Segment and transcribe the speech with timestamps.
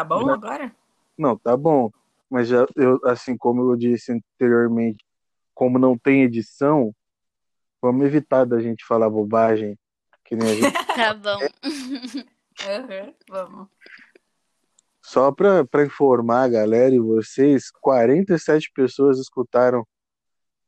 [0.00, 0.74] Tá bom Já- agora?
[1.18, 1.90] Não, tá bom.
[2.30, 5.04] Mas já, eu, assim como eu disse anteriormente,
[5.52, 6.94] como não tem edição,
[7.82, 9.78] vamos evitar da gente falar bobagem.
[10.24, 10.72] Que nem a gente.
[10.96, 11.38] Tá bom.
[12.66, 13.68] Aham, vamos.
[15.02, 19.86] Só para informar a galera e vocês, 47 pessoas escutaram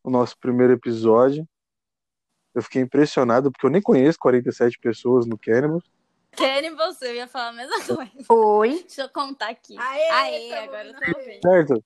[0.05, 1.49] o nosso primeiro episódio.
[2.55, 5.83] Eu fiquei impressionado, porque eu nem conheço 47 pessoas no Cannibal.
[6.37, 8.11] Querem você, eu ia falar a mesma coisa.
[8.29, 8.83] Oi.
[8.83, 9.77] Deixa eu contar aqui.
[9.79, 11.41] Aê, Aê, agora eu tô ouvindo.
[11.43, 11.85] Certo?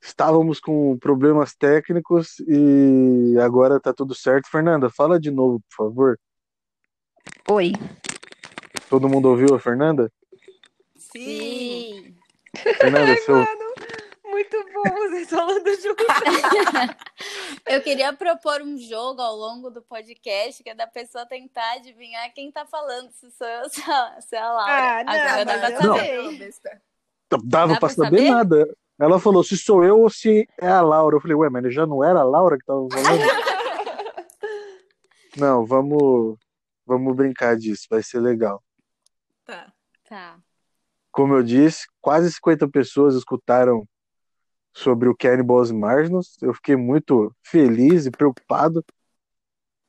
[0.00, 4.48] Estávamos com problemas técnicos e agora tá tudo certo.
[4.50, 6.20] Fernanda, fala de novo, por favor.
[7.48, 7.72] Oi.
[8.88, 10.12] Todo mundo ouviu a Fernanda?
[10.96, 11.22] Sim.
[11.22, 12.16] Sim.
[12.78, 13.36] Fernanda, seu,
[14.42, 16.04] Muito bom vocês falando junto.
[17.64, 22.28] Eu queria propor um jogo ao longo do podcast que é da pessoa tentar adivinhar
[22.34, 24.72] quem tá falando, se sou eu ou se é se é a Laura.
[24.72, 26.38] Ah, não, Agora dá pra saber.
[26.38, 26.82] Besta.
[27.44, 28.30] dava Dá pra pra saber saber?
[28.30, 28.76] nada.
[28.98, 31.16] Ela falou se sou eu ou se é a Laura.
[31.16, 33.22] Eu falei, ué, mas já não era a Laura que tava falando?
[35.38, 36.36] não, vamos,
[36.84, 38.60] vamos brincar disso, vai ser legal.
[39.44, 39.72] Tá.
[40.08, 40.36] Tá.
[41.12, 43.86] Como eu disse, quase 50 pessoas escutaram
[44.72, 46.36] sobre o Cannibals Marginals.
[46.42, 48.84] Eu fiquei muito feliz e preocupado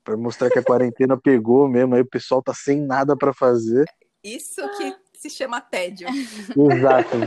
[0.04, 1.96] para mostrar que a quarentena pegou mesmo.
[1.96, 3.86] Aí o pessoal tá sem nada para fazer.
[4.24, 6.08] Isso que se chama tédio.
[6.56, 7.18] Exato.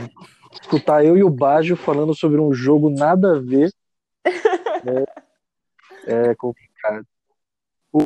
[0.61, 3.71] Escutar eu e o Bajo falando sobre um jogo nada a ver
[4.25, 5.05] é,
[6.31, 7.05] é complicado.
[7.91, 8.05] O-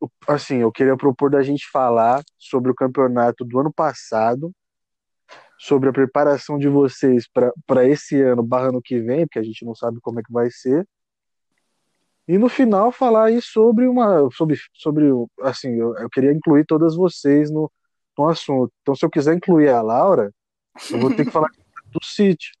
[0.00, 4.50] o- assim, eu queria propor da gente falar sobre o campeonato do ano passado,
[5.60, 7.28] sobre a preparação de vocês
[7.66, 10.32] para esse ano, barra ano que vem, porque a gente não sabe como é que
[10.32, 10.88] vai ser.
[12.26, 14.26] E no final falar aí sobre uma.
[14.32, 15.10] Sobre, sobre
[15.42, 17.70] assim, eu, eu queria incluir todas vocês no,
[18.16, 18.72] no assunto.
[18.80, 20.32] Então, se eu quiser incluir a Laura,
[20.90, 21.50] eu vou ter que falar
[21.92, 22.52] do City.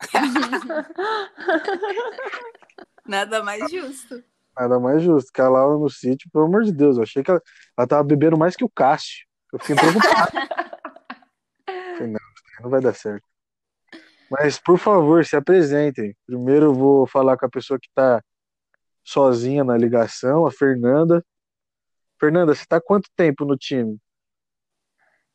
[3.06, 4.24] Nada mais justo.
[4.58, 5.32] Nada mais justo.
[5.32, 7.40] Que a Laura no City, pelo amor de Deus, eu achei que ela,
[7.78, 9.24] ela tava bebendo mais que o Cássio.
[9.52, 10.32] Eu fiquei preocupado.
[11.96, 12.29] Falei, não,
[12.60, 13.26] não vai dar certo.
[14.30, 16.16] Mas, por favor, se apresentem.
[16.24, 18.22] Primeiro eu vou falar com a pessoa que tá
[19.02, 21.24] sozinha na ligação, a Fernanda.
[22.18, 23.98] Fernanda, você tá há quanto tempo no time?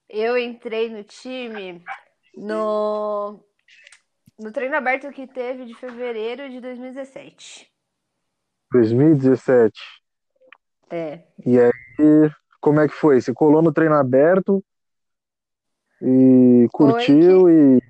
[0.07, 1.83] Eu entrei no time
[2.37, 3.43] no,
[4.39, 7.69] no treino aberto que teve de fevereiro de 2017.
[8.71, 9.73] 2017.
[10.91, 11.23] É.
[11.45, 12.31] E aí,
[12.61, 13.19] como é que foi?
[13.19, 14.63] Você colou no treino aberto
[16.05, 17.81] e curtiu e.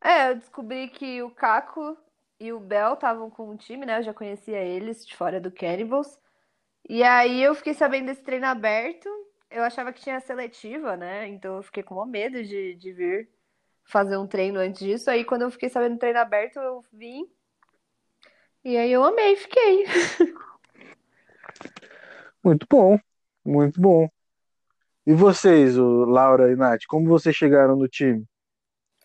[0.00, 1.96] É, eu descobri que o Caco
[2.38, 3.98] e o Bel estavam com o time, né?
[3.98, 6.16] Eu já conhecia eles de fora do Cannibals.
[6.88, 9.08] E aí eu fiquei sabendo desse treino aberto.
[9.50, 11.26] Eu achava que tinha seletiva, né?
[11.28, 13.28] Então eu fiquei com medo de, de vir
[13.84, 15.10] fazer um treino antes disso.
[15.10, 17.28] Aí quando eu fiquei sabendo do treino aberto, eu vim.
[18.64, 19.86] E aí eu amei, fiquei.
[22.44, 22.96] Muito bom,
[23.44, 24.08] muito bom.
[25.06, 28.24] E vocês, o Laura e Nath, como vocês chegaram no time?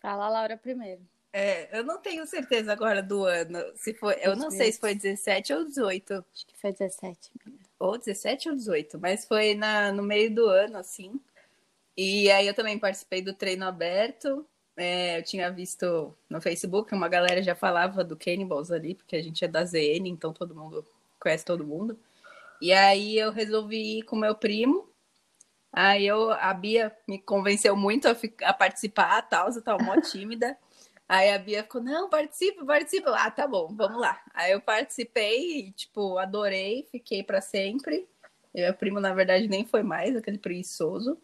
[0.00, 1.00] Fala a Laura primeiro.
[1.32, 3.58] É, eu não tenho certeza agora do ano.
[3.76, 6.12] Se foi, eu não sei se foi 17 ou 18.
[6.12, 7.30] Acho que foi 17.
[7.46, 7.64] amiga.
[7.78, 11.20] Ou 17 ou 18, mas foi na, no meio do ano, assim.
[11.96, 14.44] E aí eu também participei do treino aberto.
[14.76, 19.22] É, eu tinha visto no Facebook, uma galera já falava do Cannibals ali, porque a
[19.22, 20.84] gente é da ZN, então todo mundo
[21.20, 21.98] conhece todo mundo.
[22.60, 24.91] E aí eu resolvi ir com meu primo.
[25.72, 28.14] Aí eu, a Bia me convenceu muito a,
[28.44, 30.56] a participar, tal, eu tava mó tímida.
[31.08, 33.10] Aí a Bia ficou, não, participa, participa.
[33.10, 34.20] Ah, tá bom, vamos lá.
[34.34, 38.06] Aí eu participei e, tipo, adorei, fiquei pra sempre.
[38.54, 41.18] Meu primo, na verdade, nem foi mais, aquele preguiçoso.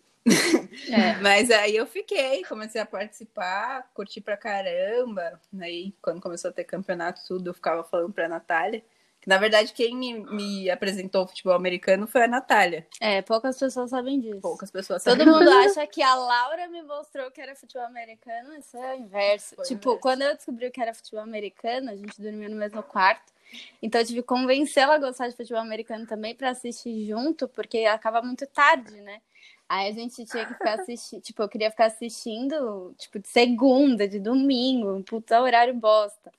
[0.91, 1.17] É.
[1.21, 5.41] Mas aí eu fiquei, comecei a participar, curti pra caramba.
[5.61, 8.83] Aí, quando começou a ter campeonato, tudo, eu ficava falando pra Natália.
[9.29, 12.87] Na verdade, quem me, me apresentou o futebol americano foi a Natália.
[12.99, 14.41] É, poucas pessoas sabem disso.
[14.41, 15.27] Poucas pessoas Todo sabem.
[15.31, 19.55] mundo acha que a Laura me mostrou que era futebol americano, isso é o inverso.
[19.55, 20.01] Foi tipo, inverso.
[20.01, 23.31] quando eu descobri que era futebol americano, a gente dormia no mesmo quarto.
[23.83, 27.47] Então eu tive que convencer ela a gostar de futebol americano também pra assistir junto,
[27.49, 29.21] porque acaba muito tarde, né?
[29.69, 34.09] Aí a gente tinha que ficar assistindo, tipo, eu queria ficar assistindo, tipo, de segunda,
[34.09, 36.33] de domingo, um puta horário bosta.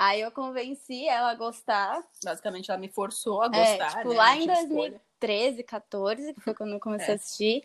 [0.00, 2.02] Aí eu convenci ela a gostar.
[2.24, 3.96] Basicamente, ela me forçou a É, gostar.
[3.96, 4.14] tipo, né?
[4.16, 4.90] lá em tive escolha.
[5.20, 7.12] 2013, 14, que foi quando eu comecei É.
[7.12, 7.62] a assistir.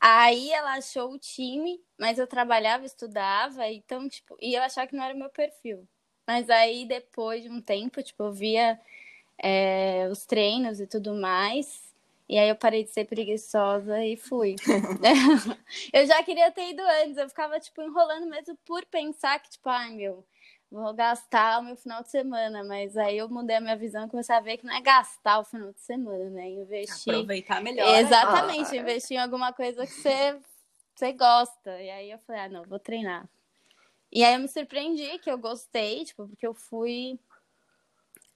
[0.00, 4.96] Aí ela achou o time, mas eu trabalhava, estudava, então, tipo, e eu achava que
[4.96, 5.86] não era o meu perfil.
[6.26, 8.80] Mas aí, depois de um tempo, tipo, eu via
[9.36, 11.86] é, os treinos e tudo mais.
[12.26, 14.56] E aí eu parei de ser preguiçosa e fui.
[15.92, 19.68] eu já queria ter ido antes, eu ficava, tipo, enrolando mesmo por pensar que, tipo,
[19.68, 20.24] ai, meu,
[20.70, 24.10] vou gastar o meu final de semana, mas aí eu mudei a minha visão e
[24.10, 26.48] comecei a ver que não é gastar o final de semana, né?
[26.48, 27.14] Investir.
[27.14, 27.86] Aproveitar melhor.
[27.86, 28.00] né?
[28.00, 28.76] Exatamente, Ah.
[28.80, 30.38] investir em alguma coisa que você,
[30.94, 31.80] você gosta.
[31.82, 33.28] E aí eu falei, ah, não, vou treinar.
[34.12, 37.18] E aí eu me surpreendi que eu gostei, tipo, porque eu fui.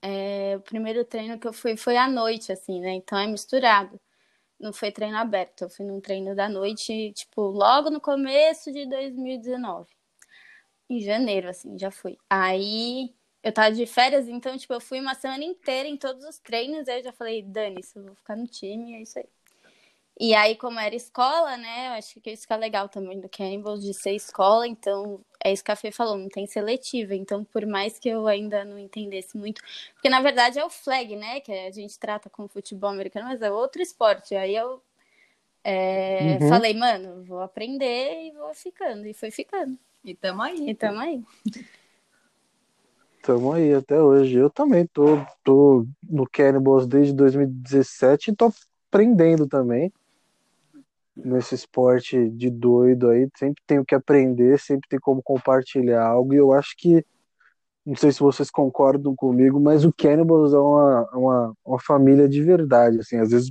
[0.01, 2.91] é, o primeiro treino que eu fui foi à noite, assim, né?
[2.93, 3.99] Então é misturado.
[4.59, 8.85] Não foi treino aberto, eu fui num treino da noite, tipo, logo no começo de
[8.87, 9.87] 2019
[10.93, 12.17] em janeiro, assim, já fui.
[12.29, 13.13] Aí
[13.43, 16.87] eu tava de férias, então, tipo, eu fui uma semana inteira em todos os treinos,
[16.87, 19.25] aí eu já falei, Dani, isso eu vou ficar no time, é isso aí.
[20.19, 23.27] E aí, como era escola, né, eu acho que isso que é legal também do
[23.27, 27.43] Cannibals, de ser escola, então, é isso que a Fê falou, não tem seletiva, então,
[27.43, 29.61] por mais que eu ainda não entendesse muito,
[29.95, 33.41] porque na verdade é o flag, né, que a gente trata como futebol americano, mas
[33.41, 34.81] é outro esporte, aí eu
[35.63, 36.49] é, Uhum.
[36.49, 39.77] falei, mano, vou aprender e vou ficando, e foi ficando.
[40.03, 40.69] E tamo aí.
[40.69, 41.23] E tamo aí.
[43.21, 44.35] Tamo aí até hoje.
[44.35, 48.51] Eu também tô, tô no Cannibals desde 2017 e tô
[48.89, 49.93] aprendendo também
[51.15, 53.29] nesse esporte de doido aí.
[53.37, 56.33] Sempre tenho que aprender, sempre tem como compartilhar algo.
[56.33, 57.05] E eu acho que,
[57.85, 62.41] não sei se vocês concordam comigo, mas o Cannibals é uma, uma, uma família de
[62.43, 62.99] verdade.
[62.99, 63.49] Assim, às vezes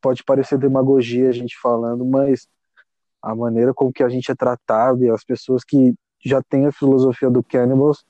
[0.00, 2.48] pode parecer demagogia a gente falando, mas
[3.22, 5.94] a maneira como que a gente é tratado e as pessoas que
[6.24, 8.04] já têm a filosofia do Cannibals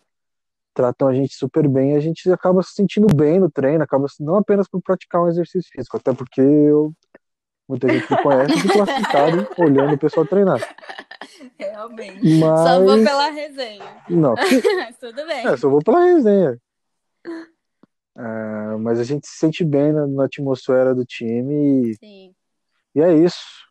[0.72, 4.06] tratam a gente super bem e a gente acaba se sentindo bem no treino, acaba
[4.20, 6.92] não apenas por praticar um exercício físico, até porque eu,
[7.68, 10.60] muita gente me conhece e fica classificado olhando o pessoal treinar.
[11.58, 12.38] Realmente.
[12.38, 13.96] Só vou Mas, pela resenha.
[14.08, 15.46] não, Mas tudo bem.
[15.46, 16.58] é, só vou pela resenha.
[18.16, 22.34] Ah, mas a gente se sente bem na, na atmosfera do time e, Sim.
[22.94, 23.68] e é isso.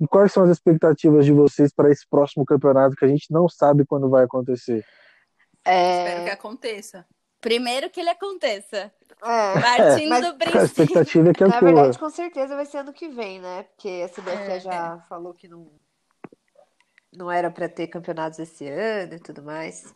[0.00, 3.48] E quais são as expectativas de vocês para esse próximo campeonato que a gente não
[3.48, 4.84] sabe quando vai acontecer?
[5.58, 7.06] Espero que É, aconteça.
[7.40, 8.92] Primeiro que ele aconteça.
[9.22, 9.60] é.
[9.60, 10.64] Partindo mas do A princípio.
[10.64, 11.72] expectativa é que Na ocorra.
[11.72, 13.64] verdade, com certeza vai ser ano que vem, né?
[13.64, 15.70] Porque a CBF É, já falou que não,
[17.12, 19.94] não era para ter campeonatos esse ano e tudo mais.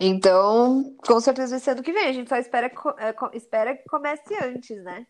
[0.00, 2.06] Então, com certeza vai ser ano que vem.
[2.08, 5.06] A gente só espera é, espera que comece antes, né?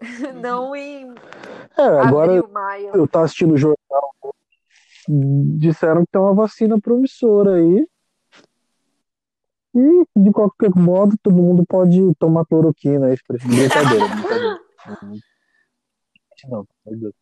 [0.42, 1.14] Não em
[1.78, 2.94] É, agora abril, maio.
[2.94, 3.76] eu tava assistindo o jornal,
[5.58, 7.86] disseram que tem uma vacina promissora aí.
[9.74, 13.16] E, de qualquer modo, todo mundo pode tomar cloroquina aí.
[13.28, 14.60] Brincadeira, brincadeira.
[16.48, 17.14] Não, meu Deus.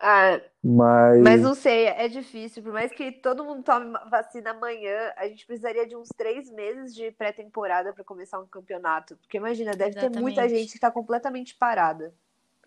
[0.00, 2.62] Ah, Mas, mas não sei, é difícil.
[2.62, 6.94] Por mais que todo mundo tome vacina amanhã, a gente precisaria de uns três meses
[6.94, 9.16] de pré-temporada para começar um campeonato.
[9.16, 10.48] Porque imagina, deve ter muita Exatamente.
[10.48, 12.12] gente que está completamente parada.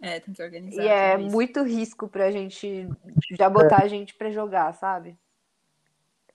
[0.01, 0.83] É, tem que organizar.
[0.83, 1.31] E é isso.
[1.31, 2.87] muito risco pra gente
[3.31, 5.09] já botar a gente pra jogar, sabe?
[5.09, 5.17] Não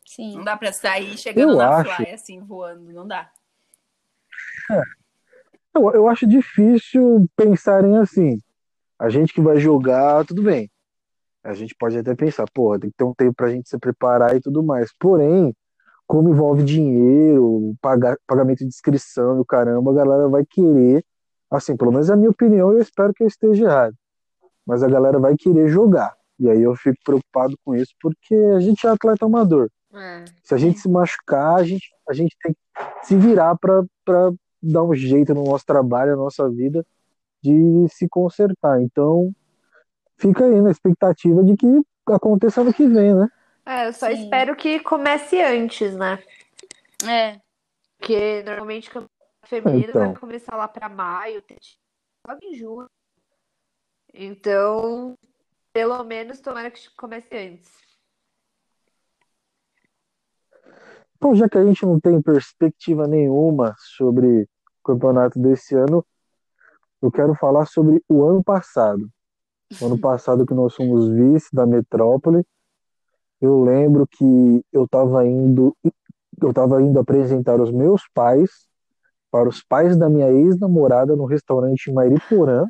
[0.06, 0.44] Sim.
[0.44, 1.94] dá pra sair chegando Eu na acho.
[1.94, 2.92] fly assim, voando.
[2.92, 3.30] Não dá.
[5.74, 8.40] eu, eu acho difícil pensarem assim.
[8.98, 10.70] A gente que vai jogar, tudo bem.
[11.42, 14.36] A gente pode até pensar, porra, tem que ter um tempo pra gente se preparar
[14.36, 14.92] e tudo mais.
[14.98, 15.54] Porém,
[16.06, 21.04] como envolve dinheiro, pagar, pagamento de inscrição e o caramba, a galera vai querer,
[21.50, 23.94] assim, pelo menos é a minha opinião, eu espero que eu esteja errado.
[24.66, 26.14] Mas a galera vai querer jogar.
[26.38, 29.68] E aí eu fico preocupado com isso, porque a gente é atleta amador.
[29.92, 30.24] É.
[30.42, 33.82] Se a gente se machucar, a gente, a gente tem que se virar para
[34.62, 36.86] dar um jeito no nosso trabalho, na nossa vida,
[37.42, 38.80] de se consertar.
[38.80, 39.32] Então,
[40.16, 41.66] fica aí na expectativa de que
[42.06, 43.28] aconteça ano que vem, né?
[43.66, 44.24] É, eu só Sim.
[44.24, 46.18] espero que comece antes, né?
[47.06, 47.38] É.
[47.98, 48.90] Porque normalmente
[49.50, 50.00] feminino Então.
[50.00, 51.42] vai começar lá pra maio,
[52.24, 52.88] só em junho.
[54.14, 55.18] Então,
[55.72, 57.70] pelo menos tomara que comece antes.
[61.16, 64.48] Então, já que a gente não tem perspectiva nenhuma sobre o
[64.84, 66.06] campeonato desse ano,
[67.02, 69.10] eu quero falar sobre o ano passado.
[69.80, 72.44] O ano passado que nós fomos vice da Metrópole,
[73.40, 75.76] eu lembro que eu estava indo,
[76.40, 78.69] eu estava indo apresentar os meus pais
[79.30, 82.66] para os pais da minha ex-namorada no restaurante em Mairiporã.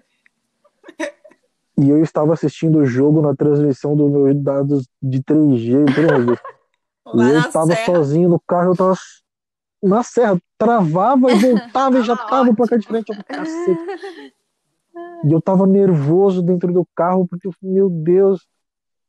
[1.78, 6.20] E eu estava assistindo o jogo na transmissão dos meus dados de 3G, pelo amor
[6.20, 6.40] de Deus.
[7.14, 7.86] E eu estava serra.
[7.86, 8.94] sozinho no carro, eu tava
[9.82, 13.10] na serra, travava e voltava e já Ah, tava pra cá de frente.
[13.10, 14.34] Eu, cacete.
[15.24, 18.46] E eu tava nervoso dentro do carro, porque, eu, meu Deus.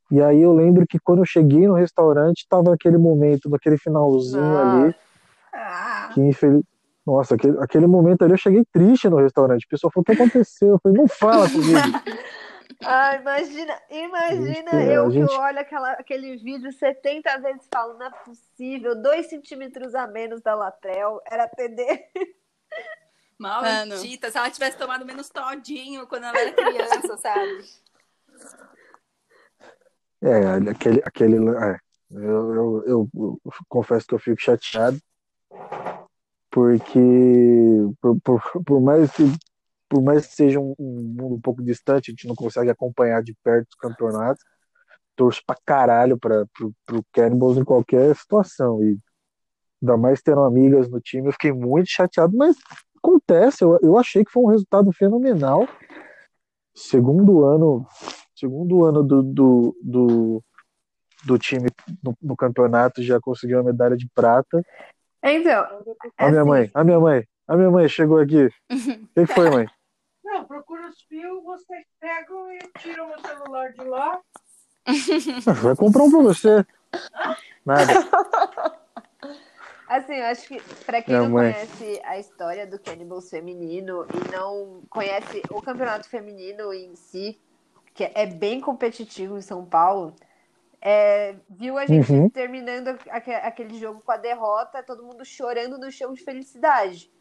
[0.10, 4.42] E aí eu lembro que quando eu cheguei no restaurante, tava aquele momento, daquele finalzinho
[4.42, 4.86] Nossa.
[4.86, 4.96] ali,
[5.54, 6.64] Ah, que infeliz...
[7.06, 9.66] Nossa, aquele, aquele momento ali eu cheguei triste no restaurante.
[9.66, 10.70] O pessoal falou, o que aconteceu?
[10.70, 11.72] Eu falei, não fala comigo.
[12.84, 17.70] Ah, imagina, imagina Gente, eu a que gente- olho aquela, aquele vídeo 70 vezes e
[17.72, 21.86] falo, não é possível, dois centímetros a menos da latrel, era TD.
[23.38, 24.32] maldita.
[24.32, 27.66] Se ela tivesse tomado menos todinho quando ela era criança, sabe?
[30.24, 31.78] É, aquele, aquele, é,
[32.10, 34.98] eu, eu, eu- eu confesso que eu fico chateado,
[36.52, 37.00] porque
[38.02, 39.24] por, por, por mais que,
[39.90, 43.36] por mais que seja um, mundo um pouco distante, a gente não consegue acompanhar de
[43.44, 44.44] perto os campeonatos,
[45.16, 49.00] torço pra caralho pra, pro, pro Cannibals em qualquer situação, e
[49.82, 52.56] ainda mais tendo amigas no time, eu fiquei muito chateado, mas
[52.98, 55.68] acontece, eu, eu achei que foi um resultado fenomenal,
[56.76, 57.88] segundo ano
[58.42, 60.44] segundo ano do, do, do,
[61.24, 61.70] do time
[62.04, 64.64] no, no campeonato já conseguiu a medalha de prata.
[65.24, 65.64] Então,
[66.18, 68.46] A minha assim, mãe, a minha mãe, a minha mãe chegou aqui.
[68.46, 69.68] O que, que foi, mãe?
[70.24, 74.20] Não, procura os fios, vocês pegam e tiram o celular de lá.
[75.64, 76.66] Vai comprar um pra você.
[77.66, 77.94] Nada.
[79.88, 81.52] Assim, eu acho que pra quem Minha não mãe.
[81.52, 87.38] conhece a história do Cannibals feminino e não conhece o campeonato feminino em si,
[87.94, 90.16] que é bem competitivo em São Paulo,
[90.82, 92.30] é, viu a gente Uhum.
[92.30, 97.12] terminando aque- aquele jogo com a derrota, todo mundo chorando no chão de felicidade.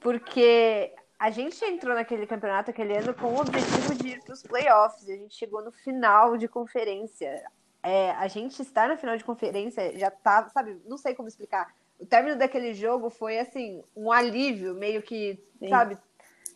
[0.00, 4.42] Porque a gente entrou naquele campeonato aquele ano com o objetivo de ir para os
[4.42, 5.08] playoffs.
[5.08, 7.42] e A gente chegou no final de conferência.
[7.82, 11.72] É, a gente estar na final de conferência já tá, sabe, não sei como explicar.
[11.98, 15.68] O término daquele jogo foi assim, um alívio, meio que, Sim.
[15.68, 15.96] sabe?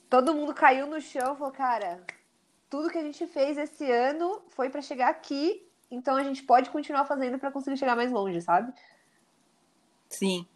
[0.08, 2.04] Todo mundo caiu no chão e falou, cara,
[2.68, 6.70] tudo que a gente fez esse ano foi para chegar aqui, então a gente pode
[6.70, 8.72] continuar fazendo para conseguir chegar mais longe, sabe?
[10.08, 10.46] Sim.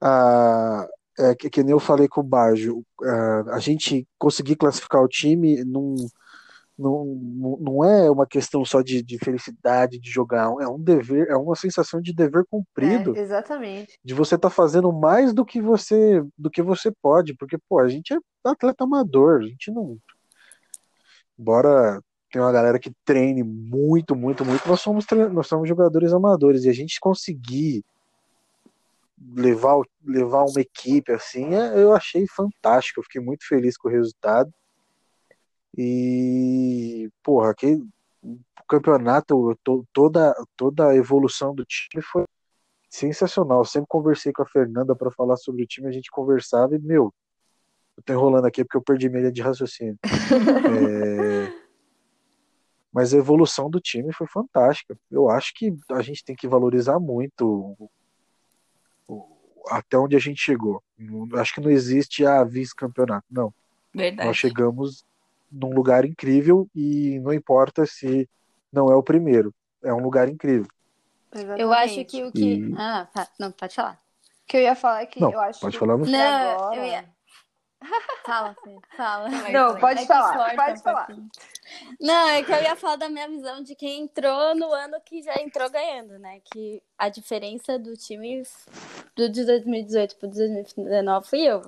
[0.00, 5.02] Ah, é que, que nem eu falei com o Baggio, ah, a gente conseguir classificar
[5.02, 5.94] o time não,
[6.76, 7.04] não,
[7.60, 11.54] não é uma questão só de, de felicidade de jogar, é um dever, é uma
[11.54, 13.16] sensação de dever cumprido.
[13.16, 13.98] É, exatamente.
[14.04, 17.88] de você estar fazendo mais do que você do que você pode, porque pô, a
[17.88, 19.96] gente é atleta amador, a gente não
[21.38, 22.02] embora
[22.34, 26.68] tenha uma galera que treine muito, muito, muito, nós somos nós somos jogadores amadores e
[26.68, 27.84] a gente conseguir
[29.36, 33.90] levar levar uma equipe assim, é- eu achei fantástico, eu fiquei muito feliz com o
[33.90, 34.52] resultado.
[35.78, 37.86] E porra, aquele
[38.68, 42.24] campeonato, to- toda toda a evolução do time foi
[42.90, 43.60] sensacional.
[43.60, 46.80] Eu sempre conversei com a Fernanda para falar sobre o time, a gente conversava e,
[46.80, 47.14] meu,
[47.96, 49.96] eu tô enrolando aqui porque eu perdi minha linha de raciocínio.
[50.66, 51.63] É,
[52.94, 54.96] Mas a evolução do time foi fantástica.
[55.10, 57.90] Eu acho que a gente tem que valorizar muito o-
[59.08, 60.80] o- até onde a gente chegou.
[61.34, 63.26] Acho que não existe a vice-campeonato.
[63.28, 63.52] Não.
[63.92, 64.28] Verdade.
[64.28, 65.04] Nós chegamos
[65.50, 68.28] num lugar incrível e não importa se
[68.72, 69.52] não é o primeiro.
[69.82, 70.68] É um lugar incrível.
[71.58, 72.54] Eu acho que o que.
[72.60, 73.28] E- Ah, tá.
[73.40, 74.00] Não, pode falar.
[74.44, 76.12] O que eu ia falar é que Não, eu acho pode que falar você.
[76.12, 77.04] que Não, agora- eu ia-
[78.24, 79.28] Fala, Fê, fala.
[79.50, 81.06] Não, pode É falar, pode um falar.
[81.06, 81.28] pouquinho.
[82.00, 85.22] Não, é que eu ia falar da minha visão de quem entrou no ano que
[85.22, 86.40] já entrou ganhando, né?
[86.52, 88.42] Que a diferença do time
[89.16, 91.62] do de 2018 pro 2019 fui eu.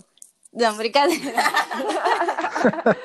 [0.53, 1.23] Não, brincadeira.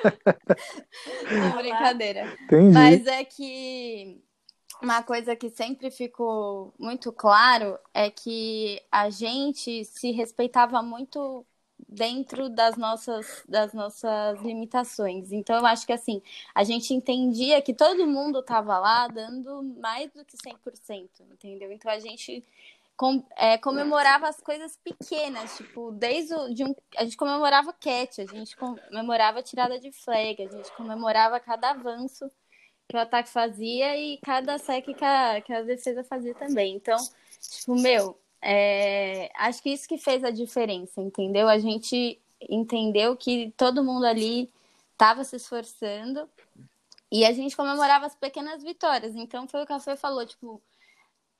[1.32, 2.38] Não, brincadeira.
[2.44, 2.74] Entendi.
[2.74, 4.22] Mas é que
[4.82, 11.46] uma coisa que sempre ficou muito claro é que a gente se respeitava muito
[11.88, 15.32] dentro das nossas, das nossas limitações.
[15.32, 16.22] Então, eu acho que assim,
[16.54, 21.72] a gente entendia que todo mundo estava lá dando mais do que 100%, entendeu?
[21.72, 22.44] Então, a gente
[22.96, 28.20] com- é, comemorava as coisas pequenas, tipo, desde o, de um, a gente comemorava catch,
[28.20, 32.30] a gente comemorava a tirada de flag, a gente comemorava cada avanço
[32.88, 36.76] que o ataque fazia e cada sec que a, que a defesa fazia também.
[36.76, 36.98] Então,
[37.40, 41.48] tipo, meu, é, acho que isso que fez a diferença, entendeu?
[41.48, 42.20] A gente
[42.50, 44.52] entendeu que todo mundo ali
[44.94, 46.28] estava se esforçando
[47.12, 49.16] e a gente comemorava as pequenas vitórias.
[49.16, 50.62] Então, foi o que a Fê falou, tipo,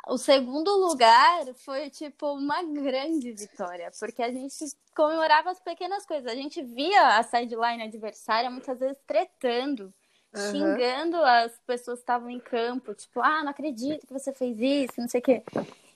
[0.08, 4.54] o segundo lugar foi, tipo, uma grande vitória, porque a gente
[4.96, 6.32] comemorava as pequenas coisas.
[6.32, 9.94] A gente via a sideline adversária muitas vezes tretando,
[10.34, 10.52] Aham.
[10.52, 15.00] xingando as pessoas que estavam em campo, tipo, ah, não acredito que você fez isso,
[15.00, 15.44] não sei o quê.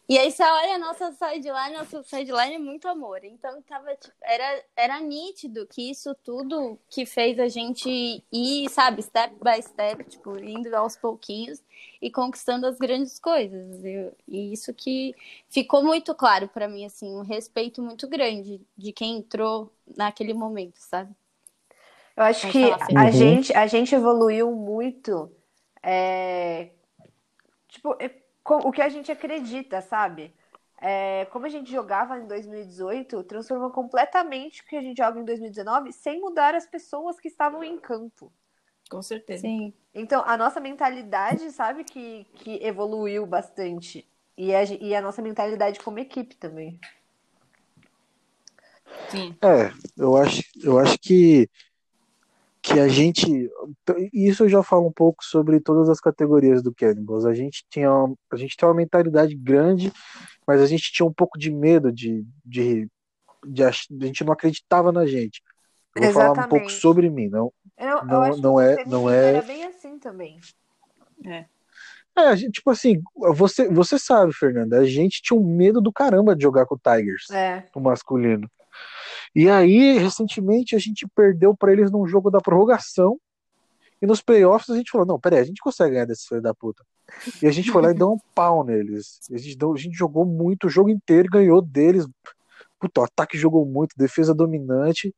[0.08, 3.24] E aí você olha a nossa sideline, nossa sideline é muito amor.
[3.24, 9.02] Então tava, tipo, era, era nítido que isso tudo que fez a gente ir, sabe,
[9.02, 11.60] step by step, tipo, indo aos pouquinhos
[12.00, 13.84] e conquistando as grandes coisas.
[13.84, 15.16] Eu, e isso que
[15.50, 20.78] ficou muito claro para mim, assim, um respeito muito grande de quem entrou naquele momento,
[20.78, 21.16] sabe?
[22.16, 23.12] Eu acho que a Uhum.
[23.12, 25.30] gente, a gente evoluiu muito,
[25.84, 26.70] é,
[27.70, 28.10] tipo, é,
[28.46, 30.34] o que a gente acredita, sabe?
[30.80, 35.26] É, como a gente jogava em 2018, transformou completamente o que a gente joga em
[35.26, 38.32] 2019, sem mudar as pessoas que estavam em campo.
[38.90, 39.42] Com certeza.
[39.42, 39.74] Sim.
[39.94, 44.08] Então, a nossa mentalidade, sabe, que, que evoluiu bastante.
[44.38, 46.80] E a, e a nossa mentalidade como equipe também.
[49.10, 49.36] Sim.
[49.42, 51.50] É, eu acho, eu acho que,
[52.66, 53.50] que a gente.
[54.12, 57.26] Isso eu já falo um pouco sobre todas as categorias do Cannibals.
[57.26, 59.92] A gente tinha, uma- a gente tem uma mentalidade grande,
[60.48, 62.88] mas a gente tinha um pouco de medo de, de,
[63.46, 65.42] de a gente não acreditava na gente.
[65.96, 66.74] Eu vou falar um pouco Exatamente.
[66.82, 70.00] sobre mim, não, Eu, eu Não- acho que não é- não é- era bem assim
[70.00, 70.40] também.
[71.24, 71.46] É.
[72.18, 73.02] É, a gente, tipo assim,
[73.34, 76.80] você, você sabe, Fernanda, a gente tinha um medo do caramba de jogar com o
[76.80, 77.66] Tigers, É.
[77.76, 78.50] o masculino.
[79.36, 83.20] E aí, recentemente, a gente perdeu pra eles num jogo da prorrogação.
[84.02, 86.54] E nos playoffs a gente falou: não, peraí, a gente consegue ganhar desses filhos da
[86.54, 86.84] puta.
[87.42, 89.20] E a gente foi lá e deu um pau neles.
[89.32, 92.08] A gente, deu- a gente jogou muito o jogo inteiro, ganhou deles.
[92.80, 95.14] Puta, o ataque jogou muito, defesa dominante.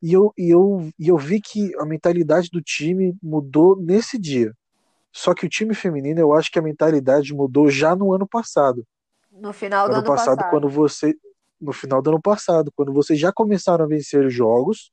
[0.00, 4.54] E eu, e, eu, e eu vi que a mentalidade do time mudou nesse dia.
[5.12, 8.86] Só que o time feminino, eu acho que a mentalidade mudou já no ano passado.
[9.32, 10.50] No final do ano ano passado, passado.
[10.50, 11.16] quando você.
[11.60, 14.92] No final do ano passado, quando vocês já começaram a vencer jogos,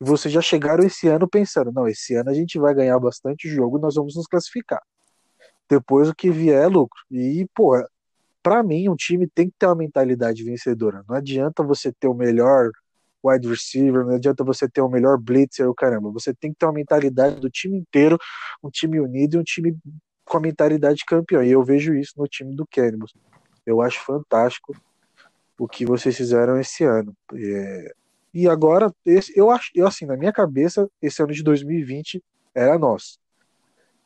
[0.00, 3.78] vocês já chegaram esse ano pensando, não, esse ano a gente vai ganhar bastante jogo,
[3.78, 4.82] nós vamos nos classificar.
[5.68, 7.00] Depois o que vier é lucro.
[7.10, 7.72] E, pô,
[8.42, 11.04] pra mim, um time tem que ter uma mentalidade vencedora.
[11.08, 12.70] Não adianta você ter o melhor
[13.24, 16.10] wide receiver, não adianta você ter o melhor blitzer, o caramba.
[16.12, 18.18] Você tem que ter uma mentalidade do time inteiro,
[18.62, 19.76] um time unido e um time
[20.24, 21.42] com a mentalidade de campeão.
[21.42, 23.14] E eu vejo isso no time do Cannibals.
[23.64, 24.76] Eu acho fantástico
[25.58, 27.14] o que vocês fizeram esse ano.
[27.34, 27.94] É,
[28.32, 32.22] E agora, esse, eu acho, eu assim, na minha cabeça, esse ano de 2020
[32.54, 33.18] era nosso.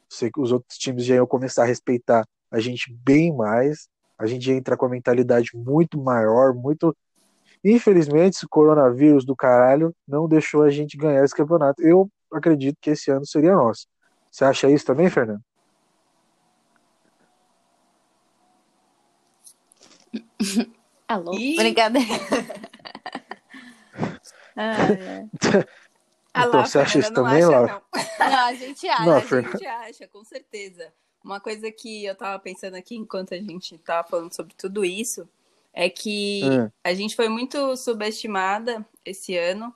[0.08, 3.88] Sei que os outros times já iam começar a respeitar a gente bem mais.
[4.18, 6.96] A gente ia entrar com a mentalidade muito maior, muito.
[7.64, 11.82] Infelizmente, esse coronavírus do caralho não deixou a gente ganhar esse campeonato.
[11.82, 13.86] Eu acredito que esse ano seria nosso.
[14.30, 15.42] Você acha isso também, Fernando?
[21.08, 21.32] Alô?
[21.34, 21.56] Ih.
[21.56, 22.08] Brincadeira.
[24.60, 25.28] Ah, é.
[26.36, 27.82] Então, você acha isso também, acha, Laura?
[28.20, 28.28] não.
[28.30, 29.04] Não, a gente acha.
[29.06, 29.58] Não, a Fernanda.
[29.58, 30.92] gente acha, com certeza.
[31.24, 35.28] Uma coisa que eu tava pensando aqui enquanto a gente tava falando sobre tudo isso
[35.72, 36.70] é que Hum.
[36.82, 39.72] a gente foi muito subestimada esse ano.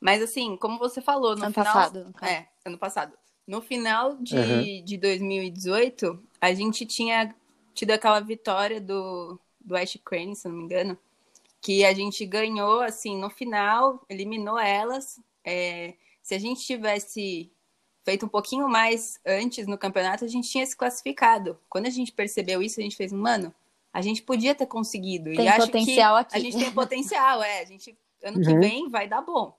[0.00, 1.72] Mas assim, como você falou, no Ano final.
[1.74, 2.32] passado, caso.
[2.32, 3.12] É, ano passado.
[3.46, 4.84] No final de, Uhum.
[4.84, 7.34] de 2018, a gente tinha
[7.74, 10.98] tido aquela vitória do, do Ash Crane, se eu não me engano,
[11.60, 15.20] que a gente ganhou, assim, no final, eliminou elas.
[15.44, 17.52] É, se a gente tivesse
[18.04, 21.58] feito um pouquinho mais antes no campeonato, a gente tinha se classificado.
[21.68, 23.52] Quando a gente percebeu isso, a gente fez, mano,
[23.92, 25.24] a gente podia ter conseguido.
[25.34, 26.36] Tem e acho potencial que aqui.
[26.36, 27.60] A gente tem potencial, é.
[27.60, 28.60] A gente, ano que Uhum.
[28.60, 29.57] vem vai dar bom.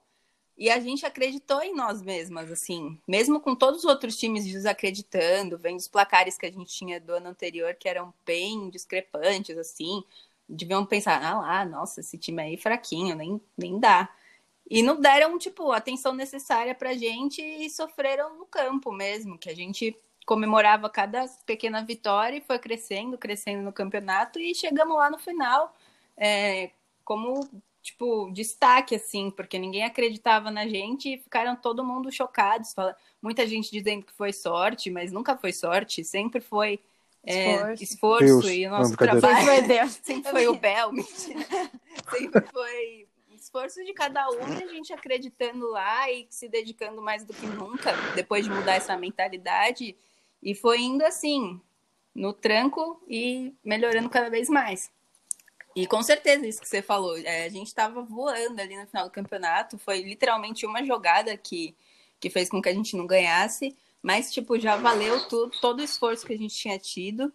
[0.60, 5.56] E a gente acreditou em nós mesmas, assim, mesmo com todos os outros times desacreditando,
[5.56, 10.04] vendo os placares que a gente tinha do ano anterior, que eram bem discrepantes, assim,
[10.46, 14.10] deviam pensar, ah lá, nossa, esse time aí fraquinho, nem, nem dá.
[14.68, 19.48] E não deram, tipo, a atenção necessária pra gente e sofreram no campo mesmo, que
[19.48, 19.96] a gente
[20.26, 25.74] comemorava cada pequena vitória e foi crescendo, crescendo no campeonato e chegamos lá no final
[26.18, 26.70] é,
[27.02, 27.48] como,
[27.82, 32.72] tipo, destaque, assim, porque ninguém acreditava na gente e ficaram todo mundo chocados.
[32.72, 36.80] Fala, muita gente dizendo que foi sorte, mas nunca foi sorte, sempre foi
[37.22, 37.82] é, Esforço.
[37.82, 38.46] esforço, Deus.
[38.46, 39.92] e o nosso trabalho Sempre foi Deus.
[40.02, 41.70] sempre foi o Bel, mentira.
[42.10, 47.24] Sempre foi esforço de cada um e a gente acreditando lá e se dedicando mais
[47.24, 49.96] do que nunca, depois de mudar essa mentalidade.
[50.42, 51.60] E foi indo assim,
[52.14, 54.90] no tranco e melhorando cada vez mais.
[55.74, 59.04] E com certeza, isso que você falou, é, a gente estava voando ali no final
[59.04, 61.76] do campeonato, foi literalmente uma jogada que,
[62.18, 65.84] que fez com que a gente não ganhasse, mas, tipo, já valeu tudo, todo o
[65.84, 67.32] esforço que a gente tinha tido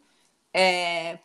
[0.54, 1.20] é,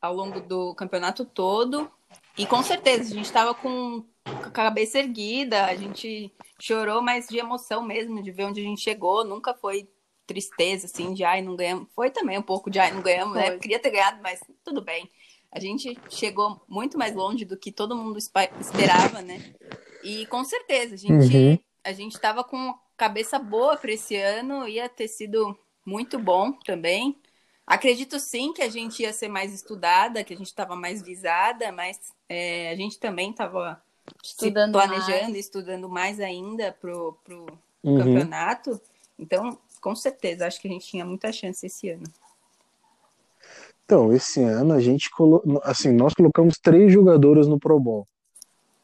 [0.00, 1.90] ao longo do campeonato todo.
[2.36, 7.38] E com certeza, a gente estava com a cabeça erguida, a gente chorou, mas de
[7.38, 9.24] emoção mesmo, de ver onde a gente chegou.
[9.24, 9.88] Nunca foi
[10.26, 11.88] tristeza, assim, de ai, não ganhamos.
[11.94, 13.58] Foi também um pouco de ai, não ganhamos, né?
[13.58, 15.08] Queria ter ganhado, mas tudo bem.
[15.52, 19.54] A gente chegou muito mais longe do que todo mundo esperava, né?
[20.02, 21.58] E com certeza, a gente, Uhum.
[21.84, 27.16] a gente tava com cabeça boa para esse ano, ia ter sido muito bom também.
[27.66, 31.70] Acredito sim que a gente ia ser mais estudada, que a gente estava mais visada,
[31.70, 33.80] mas é, a gente também estava
[34.22, 35.36] Estudando planejando, mais.
[35.36, 37.46] estudando mais ainda pro, pro
[37.84, 37.98] Uhum.
[37.98, 38.80] campeonato.
[39.18, 42.04] Então, com certeza, acho que a gente tinha muita chance esse ano.
[43.84, 45.42] Então, esse ano a gente colo...
[45.64, 48.06] assim, nós colocamos três jogadoras no Pro Bowl.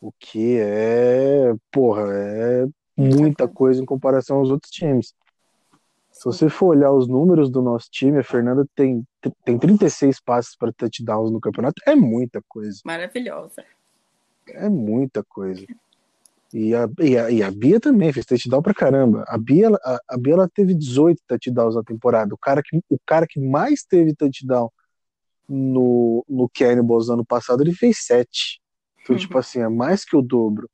[0.01, 5.15] O que é, porra, é muita coisa em comparação aos outros times.
[6.11, 9.07] Se você for olhar os números do nosso time, a Fernanda tem,
[9.45, 11.81] tem 36 passes para touchdowns no campeonato.
[11.87, 12.81] É muita coisa.
[12.85, 13.65] Maravilhosa.
[14.49, 15.65] É muita coisa.
[16.53, 19.25] E a, e a, e a Bia também fez touchdown pra caramba.
[19.29, 22.35] A Bia, a, a Bia ela teve 18 touchdowns na temporada.
[22.35, 24.71] O cara que, o cara que mais teve touchdown
[25.49, 28.61] no, no Cannibals ano passado, ele fez 7.
[29.03, 29.21] Então, Uhum.
[29.21, 30.69] tipo assim, é mais que o dobro.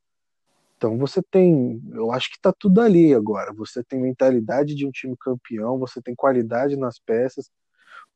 [0.77, 3.53] Então você tem, eu acho que tá tudo ali agora.
[3.55, 7.49] Você tem mentalidade de um time campeão, você tem qualidade nas peças,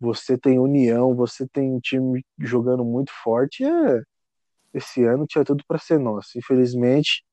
[0.01, 3.65] você tem união, você tem um time jogando muito forte.
[3.65, 4.03] É,
[4.75, 6.37] esse ano tinha tudo para ser nosso.
[6.37, 7.25] Infelizmente,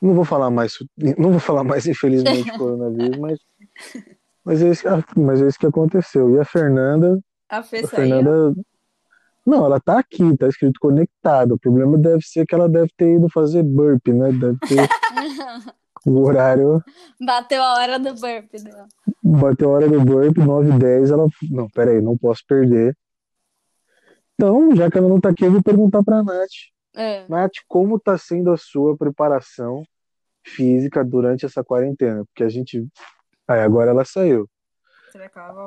[0.00, 0.74] não vou falar mais,
[1.18, 3.38] não vou falar mais infelizmente coronavírus, mas
[4.44, 6.30] mas é isso, mas é isso que aconteceu.
[6.34, 7.88] E a Fernanda, A Fê a.
[7.88, 8.54] Fernanda
[9.48, 11.54] não, ela tá aqui, tá escrito conectada.
[11.54, 14.30] O problema deve ser que ela deve ter ido fazer burp, né?
[14.30, 14.76] Deve ter
[16.06, 16.84] o horário,
[17.18, 18.86] Bateu a hora do burp dela.
[19.22, 22.94] bateu a hora do burp, 9 h 10 ela, não, peraí, não posso perder.
[24.34, 26.50] Então, já que ela não tá aqui, eu vou perguntar pra Nath.
[26.94, 27.24] É.
[27.26, 29.82] Nath, como tá sendo a sua preparação
[30.44, 32.22] física durante essa quarentena?
[32.26, 32.86] Porque a gente,
[33.48, 34.46] aí agora ela saiu.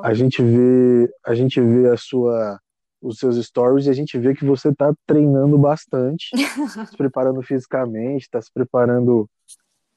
[0.02, 2.58] A gente vê, a gente vê a sua,
[3.00, 6.30] os seus stories e a gente vê que você está treinando bastante,
[6.90, 9.28] se preparando fisicamente, está se preparando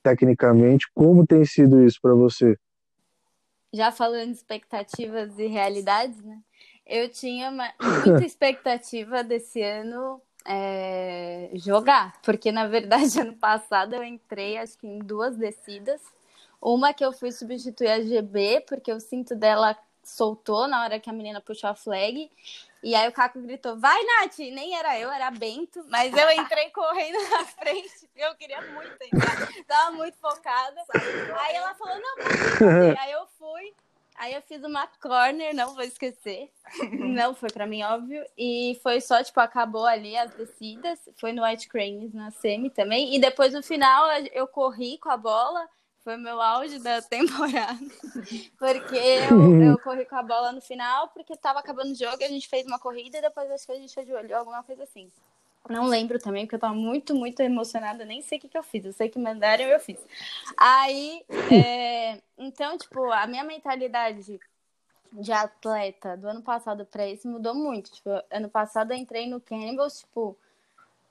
[0.04, 0.88] tecnicamente.
[0.94, 2.58] Como tem sido isso para você?
[3.74, 6.40] Já falando de expectativas e realidades, né?
[6.86, 14.04] Eu tinha uma- muita expectativa desse ano é, jogar, porque na verdade ano passado eu
[14.04, 16.00] entrei acho que em duas descidas.
[16.66, 21.08] Uma que eu fui substituir a GB, porque o cinto dela soltou na hora que
[21.08, 22.32] a menina puxou a flag.
[22.82, 24.40] E aí o Caco gritou, vai, Nath!
[24.40, 29.48] Nem era eu, era Bento, mas eu entrei correndo na frente, eu queria muito entrar,
[29.68, 30.82] tava muito focada.
[31.40, 32.18] Aí ela falou, não,
[32.58, 32.98] fazer.
[32.98, 33.72] Aí eu fui,
[34.16, 36.52] aí eu fiz uma corner, não vou esquecer.
[36.94, 38.26] Não foi pra mim, óbvio.
[38.36, 40.98] E foi só, tipo, acabou ali as descidas.
[41.18, 43.16] Foi no White Cranes na semi também.
[43.16, 45.70] E depois no final eu corri com a bola.
[46.06, 47.80] Foi meu auge da temporada.
[48.60, 52.28] Porque eu, eu corri com a bola no final, porque tava acabando o jogo, a
[52.28, 55.12] gente fez uma corrida e depois acho que a gente ajoelhou, alguma coisa assim.
[55.68, 58.62] Não lembro também, porque eu tava muito, muito emocionada, nem sei o que, que eu
[58.62, 58.86] fiz.
[58.86, 59.98] Eu sei que mandaram e eu fiz.
[60.56, 64.40] Aí, é, então, tipo, a minha mentalidade
[65.12, 67.92] de atleta do ano passado pra esse mudou muito.
[67.92, 70.38] Tipo, ano passado eu entrei no Cannibals, tipo,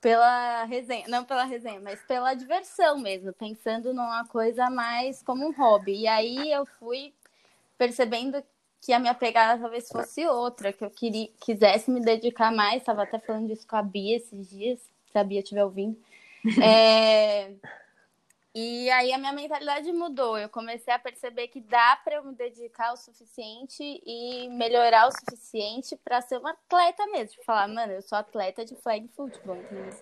[0.05, 5.53] pela resenha, não pela resenha, mas pela diversão mesmo, pensando numa coisa mais como um
[5.53, 6.03] hobby.
[6.03, 7.15] E aí eu fui
[7.79, 8.45] percebendo
[8.83, 12.83] que a minha pegada talvez fosse outra, que eu queria, quisesse me dedicar mais.
[12.83, 14.79] Estava até falando disso com a Bia esses dias,
[15.11, 15.97] se a Bia estiver ouvindo.
[16.63, 17.51] É,
[18.55, 20.39] E aí a minha mentalidade mudou.
[20.39, 25.13] Eu comecei a perceber que dá para eu me dedicar o suficiente e melhorar o
[25.13, 27.33] suficiente para ser uma atleta mesmo.
[27.33, 29.93] Tipo, falar, mano, eu sou atleta de flag football, entendeu?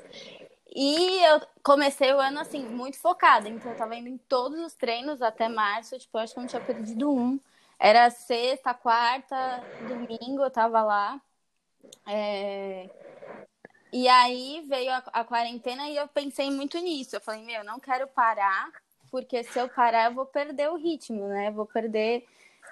[0.74, 3.48] E eu comecei o ano assim, muito focada.
[3.48, 5.98] Então eu tava indo em todos os treinos até março.
[5.98, 7.40] Tipo, eu acho que eu não tinha perdido um.
[7.78, 11.20] Era sexta, quarta, domingo, eu tava lá.
[12.06, 12.90] É...
[13.92, 17.14] E aí veio a, a, quarentena e eu pensei muito nisso.
[17.14, 18.70] Eu falei, meu, eu não quero parar,
[19.10, 21.48] porque se eu parar eu vou perder o ritmo, né?
[21.48, 22.26] Eu vou perder.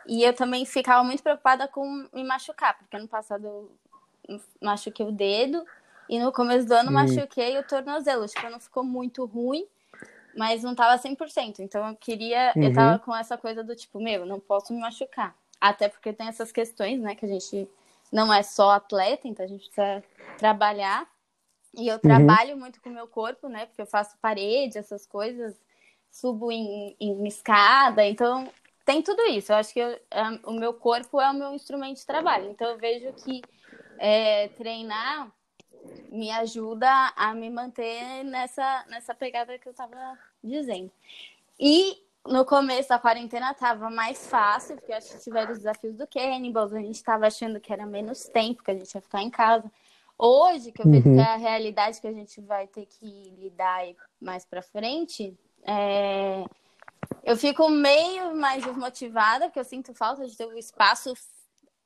[0.06, 3.44] E eu também ficava muito preocupada com me machucar, porque ano passado
[4.26, 5.62] eu machuquei o dedo
[6.08, 6.94] e no começo do ano hum.
[6.94, 8.26] machuquei o tornozelo.
[8.26, 9.66] Tipo, não ficou muito ruim,
[10.34, 11.58] mas não tava 100%.
[11.58, 12.62] Então eu queria, uhum.
[12.62, 15.36] eu tava com essa coisa do tipo, meu, não posso me machucar.
[15.60, 17.68] Até porque tem essas questões, né, que a gente
[18.10, 20.02] não é só atleta, então a gente precisa
[20.38, 21.08] trabalhar.
[21.74, 22.60] E eu trabalho uhum.
[22.60, 23.66] muito com o meu corpo, né?
[23.66, 25.54] Porque eu faço parede, essas coisas,
[26.10, 28.50] subo em, em escada, então
[28.84, 29.52] tem tudo isso.
[29.52, 29.96] Eu acho que eu,
[30.44, 32.50] o meu corpo é o meu instrumento de trabalho.
[32.50, 33.40] Então eu vejo que
[33.98, 35.32] é, treinar
[36.10, 40.90] me ajuda a me manter nessa, nessa pegada que eu tava dizendo.
[41.58, 46.06] E no começo da quarentena tava mais fácil, porque acho que tiveram os desafios do
[46.06, 49.30] Cannibals, a gente tava achando que era menos tempo, que a gente ia ficar em
[49.30, 49.70] casa.
[50.18, 51.14] Hoje, que eu vejo Uhum.
[51.14, 53.06] que é a realidade que a gente vai ter que
[53.38, 53.82] lidar
[54.20, 56.44] mais pra frente, é,
[57.24, 61.14] eu fico meio mais desmotivada, porque eu sinto falta de ter um espaço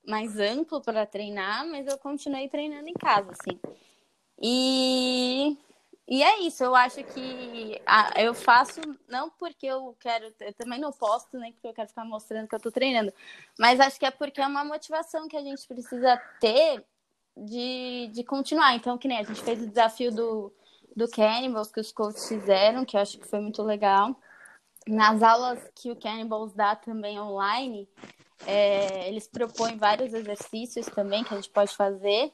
[0.06, 3.58] mais amplo para treinar, mas eu continuei treinando em casa, assim.
[4.42, 5.56] E,
[6.06, 10.78] e é isso, eu acho que ah, eu faço não porque eu quero, eu também
[10.78, 13.12] não posto, nem porque eu quero ficar mostrando que eu tô treinando,
[13.58, 16.84] mas acho que é porque é uma motivação que a gente precisa ter
[17.36, 18.74] de, de continuar.
[18.74, 20.52] Então, que nem a gente fez o desafio do,
[20.94, 24.16] do Cannibals que os coaches fizeram, que eu acho que foi muito legal.
[24.86, 27.88] Nas aulas que o Cannibals dá também online,
[28.46, 32.32] é, eles propõem vários exercícios também que a gente pode fazer.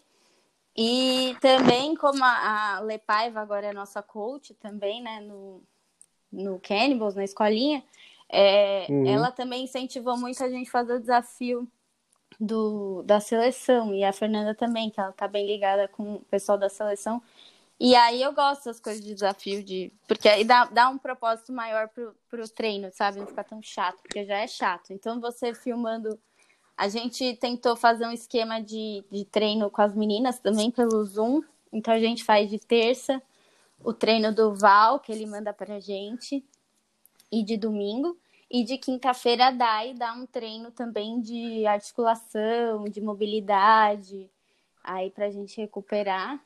[0.77, 5.63] E também, como a, a Lepaiva agora é nossa coach também, né, no,
[6.33, 7.83] no Cannibals, na escolinha,
[8.29, 9.07] é, Uhum.
[9.07, 11.69] ela também incentivou muito a gente a fazer o desafio
[12.39, 13.95] do, da seleção.
[13.95, 17.23] E a Fernanda também, que ela tá bem ligada com o pessoal da seleção.
[17.79, 21.53] E aí eu gosto das coisas de desafio, de porque aí dá, dá um propósito
[21.53, 23.19] maior pro, pro treino, sabe?
[23.19, 24.93] Não ficar tão chato, porque já é chato.
[24.93, 26.19] Então você filmando.
[26.81, 31.43] A gente tentou fazer um esquema de, de treino com as meninas também pelo Zoom.
[31.71, 33.21] Então a gente faz de terça
[33.85, 36.43] o treino do Val, que ele manda pra gente,
[37.31, 38.17] e de domingo.
[38.51, 44.31] E de quinta-feira a Dai dá um treino também de articulação, de mobilidade,
[44.83, 46.43] aí pra gente recuperar.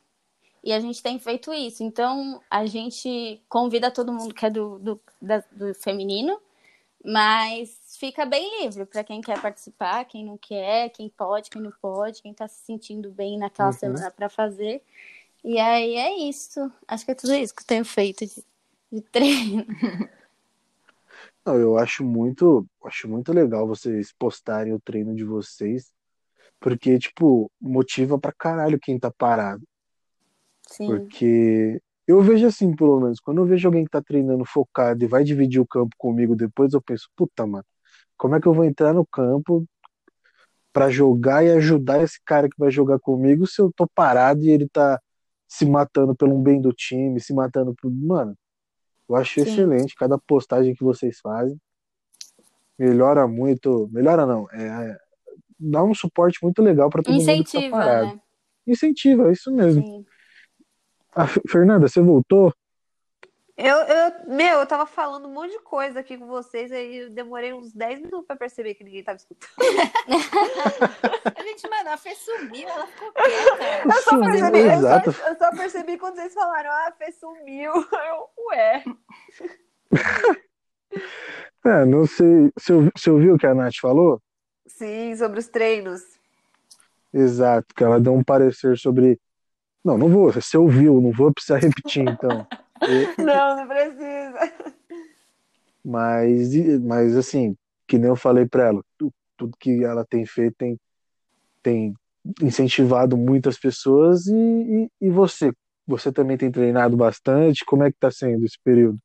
[0.65, 1.85] E a gente tem feito isso.
[1.85, 6.41] Então, a gente convida todo mundo que é do, do, da- do feminino,
[7.05, 11.73] mas fica bem livre para quem quer participar, quem não quer, quem pode, quem não
[11.73, 13.73] pode, quem tá se sentindo bem naquela Uhum.
[13.73, 14.83] semana para fazer.
[15.45, 16.73] E aí é isso.
[16.89, 18.45] Acho que é tudo isso que eu tenho feito de,
[18.93, 19.67] de treino.
[21.45, 25.93] Não, eu acho muito, acho muito legal vocês postarem o treino de vocês,
[26.61, 29.65] porque, tipo, motiva pra caralho quem tá parado.
[30.69, 30.87] Sim.
[30.87, 35.09] Porque eu vejo assim, pelo menos, quando eu vejo alguém que tá treinando focado e
[35.09, 37.65] vai dividir o campo comigo depois, eu penso, puta, mano,
[38.17, 39.65] como é que eu vou entrar no campo
[40.73, 44.51] pra jogar e ajudar esse cara que vai jogar comigo se eu tô parado e
[44.51, 45.01] ele tá
[45.47, 47.91] se matando pelo um bem do time, se matando por.
[47.91, 48.37] Mano,
[49.09, 49.43] eu acho Sim.
[49.43, 51.57] excelente cada postagem que vocês fazem.
[52.79, 53.89] Melhora muito.
[53.93, 54.99] Melhora não, é,
[55.59, 58.07] dá um suporte muito legal pra todo mundo tá Incentiva, parado.
[58.07, 58.21] né?
[58.67, 59.83] Incentiva, é isso mesmo.
[59.87, 60.07] Sim.
[61.15, 62.53] Ah, Fernanda, você voltou?
[63.57, 67.11] Eu, eu, meu, eu tava falando um monte de coisa aqui com vocês, aí eu
[67.11, 69.53] demorei uns 10 minutos pra perceber que ninguém tava escutando.
[71.39, 73.85] A gente, mano, a Fê sumiu, ela ficou quieta.
[73.85, 77.73] Eu só percebi, eu só, eu só percebi quando vocês falaram, ah, a Fê sumiu.
[77.93, 78.85] Eu, ué.
[81.67, 82.53] É, não sei.
[82.57, 84.21] Você, você ouviu o que a Nath falou?
[84.67, 86.03] Sim, sobre os treinos.
[87.13, 89.19] Exato, que ela deu um parecer sobre.
[89.85, 90.33] Não, não vou.
[90.33, 92.47] Você ouviu, não vou precisar repetir, então.
[93.19, 94.53] Não, não precisa.
[95.85, 100.55] Mas, mas assim, que nem eu falei pra ela, tu- tudo que ela tem feito
[100.57, 100.79] tem,
[101.63, 101.95] tem
[102.43, 105.53] incentivado muitas pessoas e, e, e você?
[105.87, 107.65] Você também tem treinado bastante?
[107.65, 108.99] Como é que tá sendo esse período?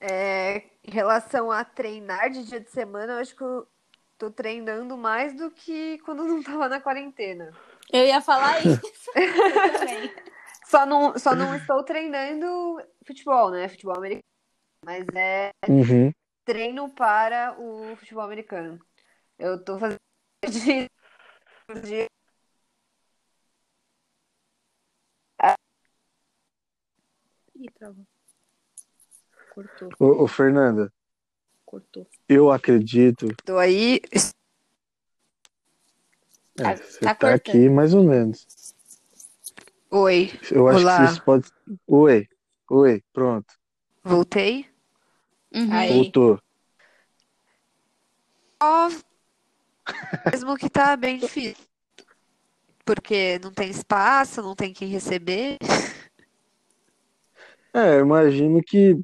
[0.00, 3.66] É, em relação a treinar de dia de semana, eu acho que eu
[4.18, 7.52] tô treinando mais do que quando não tava na quarentena.
[7.92, 8.80] Eu ia falar isso.
[10.66, 12.46] Só não, só não estou treinando
[13.06, 13.68] futebol, né?
[13.68, 14.24] Futebol americano.
[14.84, 16.12] Mas é Uhum.
[16.44, 18.78] treino para o futebol americano.
[19.38, 19.98] Eu tô fazendo
[20.44, 20.90] de,
[21.82, 22.06] de
[27.58, 28.06] Ih, travou.
[29.50, 30.92] Cortou, Ô, ô, Fernanda,
[31.64, 32.06] cortou.
[32.28, 33.28] eu acredito.
[33.44, 34.00] tô aí.
[36.58, 38.46] É, Tá- você tá tá aqui mais ou menos.
[39.90, 40.96] Oi, Eu acho Olá.
[40.98, 41.48] que isso pode.
[41.86, 42.26] Oi,
[42.70, 43.54] oi, pronto.
[44.04, 44.66] voltei.
[45.54, 45.72] Uhum.
[45.72, 45.92] Aí.
[45.92, 46.40] Voltou.
[48.62, 48.88] Ó,
[50.32, 51.64] mesmo que tá bem difícil.
[52.84, 55.56] Porque não tem espaço, não tem quem receber.
[57.74, 58.96] É, eu imagino que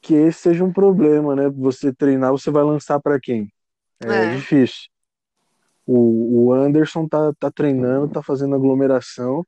[0.00, 1.48] que esse seja um problema, né?
[1.48, 3.50] Você treinar, você vai lançar pra quem?
[4.00, 4.36] É, É.
[4.36, 4.90] difícil.
[5.86, 9.46] O, o Anderson tá, tá treinando, tá fazendo aglomeração.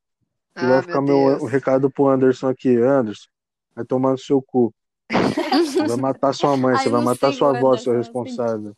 [0.56, 2.76] E Ah, vai ficar meu meu, o recado pro Anderson aqui.
[2.76, 3.28] Anderson,
[3.74, 4.72] vai tomar no seu cu.
[5.10, 7.98] Você vai matar sua mãe, Ai, você vai matar sei, sua avó, seu Anderson, assim.
[7.98, 8.76] responsável.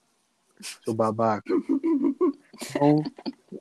[0.85, 1.53] Seu babaca.
[2.71, 3.03] Então,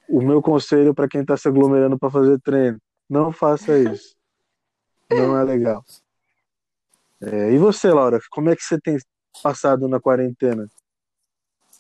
[0.10, 2.80] o meu conselho pra quem tá se aglomerando pra fazer treino,
[3.10, 4.16] não faça isso.
[5.10, 5.84] Não é legal.
[7.22, 8.98] É, e você, Laura, como é que você tem
[9.42, 10.68] passado na quarentena?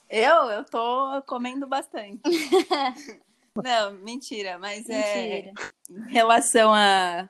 [0.09, 2.21] Eu, eu tô comendo bastante.
[3.63, 5.53] Não, mentira, mas é Mentira.
[5.89, 7.29] em relação à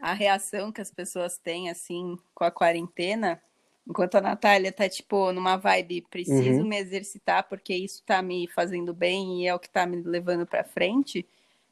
[0.00, 3.42] a, reação que as pessoas têm, assim, com a quarentena,
[3.86, 6.68] enquanto a Natália tá, tipo, numa vibe, preciso Uhum.
[6.68, 10.46] me exercitar porque isso tá me fazendo bem e é o que tá me levando
[10.46, 11.26] pra frente,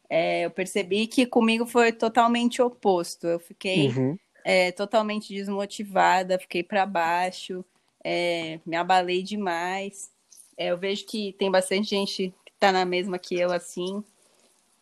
[0.09, 3.27] é, eu percebi que comigo foi totalmente oposto.
[3.27, 4.19] Eu fiquei Uhum.
[4.45, 7.65] é, totalmente desmotivada, fiquei para baixo,
[8.03, 10.14] é, me abalei demais.
[10.57, 14.03] É, eu vejo que tem bastante gente que tá na mesma que eu, assim.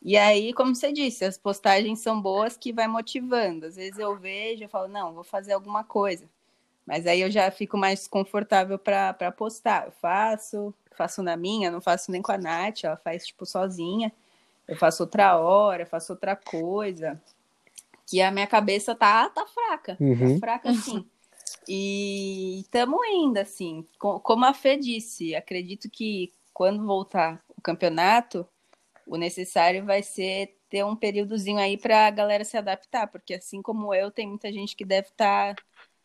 [0.05, 3.67] E aí, como você disse, as postagens são boas que vai motivando.
[3.67, 6.29] Às vezes eu vejo e falo, não, vou fazer alguma coisa.
[6.85, 9.87] Mas aí eu já fico mais confortável para postar.
[9.87, 14.13] Eu faço, faço na minha, não faço nem com a Nath, ela faz tipo sozinha.
[14.67, 17.21] Eu faço outra hora, faço outra coisa.
[18.07, 19.97] Que a minha cabeça tá, tá fraca.
[20.01, 20.35] Uhum.
[20.35, 21.07] Tá fraca sim.
[21.69, 23.87] E estamos indo, assim.
[23.99, 28.47] Co- Como a Fê disse, acredito que quando voltar o campeonato,
[29.07, 33.63] o necessário vai ser ter um períodozinho aí para a galera se adaptar, porque assim
[33.63, 35.57] como eu, tem muita gente que deve estar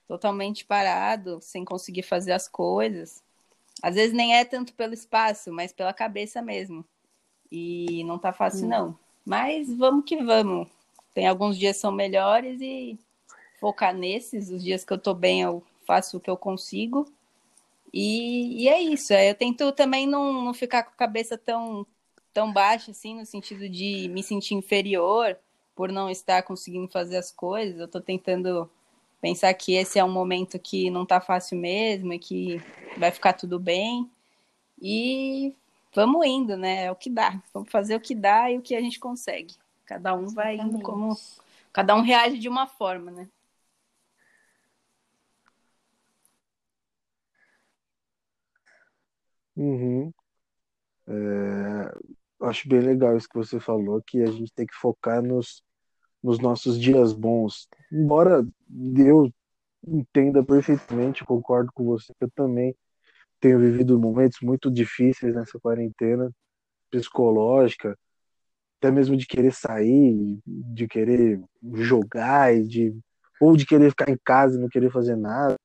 [0.07, 3.23] totalmente parado, sem conseguir fazer as coisas.
[3.83, 6.85] Às vezes nem é tanto pelo espaço, mas pela cabeça mesmo.
[7.51, 8.97] E não tá fácil, não.
[9.25, 10.67] Mas vamos que vamos.
[11.13, 12.99] Tem alguns dias que são melhores e
[13.59, 14.49] focar nesses.
[14.49, 17.05] Os dias que eu tô bem, eu faço o que eu consigo.
[17.93, 19.13] E, e é isso.
[19.13, 21.85] É, Eu tento também não, não ficar com a cabeça tão,
[22.33, 25.37] tão baixa, assim, no sentido de me sentir inferior
[25.75, 27.79] por não estar conseguindo fazer as coisas.
[27.79, 28.69] Eu tô tentando
[29.21, 32.61] pensar que esse é um momento que não tá fácil mesmo e que
[32.97, 34.09] vai ficar tudo bem.
[34.81, 35.53] E
[35.93, 36.85] vamos indo, né?
[36.85, 37.41] É o que dá.
[37.53, 39.55] Vamos fazer o que dá e o que a gente consegue.
[39.85, 40.83] Cada um vai Exatamente.
[40.83, 41.17] como.
[41.71, 43.27] Cada um reage de uma forma, né?
[49.57, 50.13] Uhum.
[51.07, 51.93] É,
[52.43, 55.63] acho bem legal isso que você falou, que a gente tem que focar nos,
[56.23, 57.67] nos nossos dias bons.
[57.91, 58.45] Embora
[58.97, 59.31] eu
[59.85, 62.75] entenda perfeitamente, concordo com você, eu também
[63.39, 66.31] tenho vivido momentos muito difíceis nessa quarentena
[66.91, 67.97] psicológica,
[68.79, 71.41] até mesmo de querer sair, de querer
[71.73, 72.95] jogar, e de,
[73.41, 75.55] ou de querer ficar em casa e não querer fazer nada.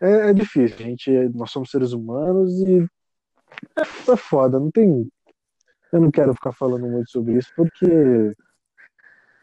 [0.00, 2.88] É, é difícil, gente, nós somos seres humanos e
[4.08, 5.08] é foda, não tem.
[5.92, 8.32] Eu não quero ficar falando muito sobre isso porque,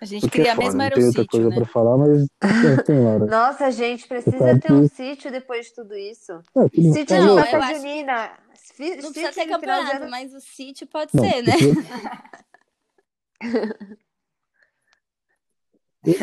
[0.02, 1.56] A gente porque queria é foda, mesmo não era outra sítio, coisa né?
[1.56, 3.26] pra falar, mas tem, tem hora.
[3.28, 6.32] Nossa, a gente precisa ter um que- sítio depois de tudo isso.
[6.56, 8.32] É, tudo Sítio Não, eu festa acho- junina.
[8.48, 11.54] Não Sítio precisa ter campeonato, mas o sítio pode Não, ser, né?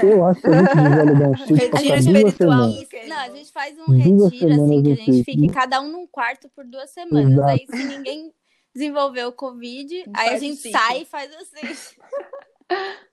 [0.03, 3.09] Eu, eu acho que a gente devia alugar um sítio pra Retiro ficar duas espiritual.
[3.09, 6.07] Não, a gente faz um Duas retiro, assim, que a gente fique cada um num
[6.07, 7.33] quarto por duas semanas.
[7.33, 7.49] Exato.
[7.51, 8.33] Aí, se ninguém
[8.75, 10.79] desenvolver o Covid, aí a gente sítio.
[10.79, 11.97] sai e faz assim.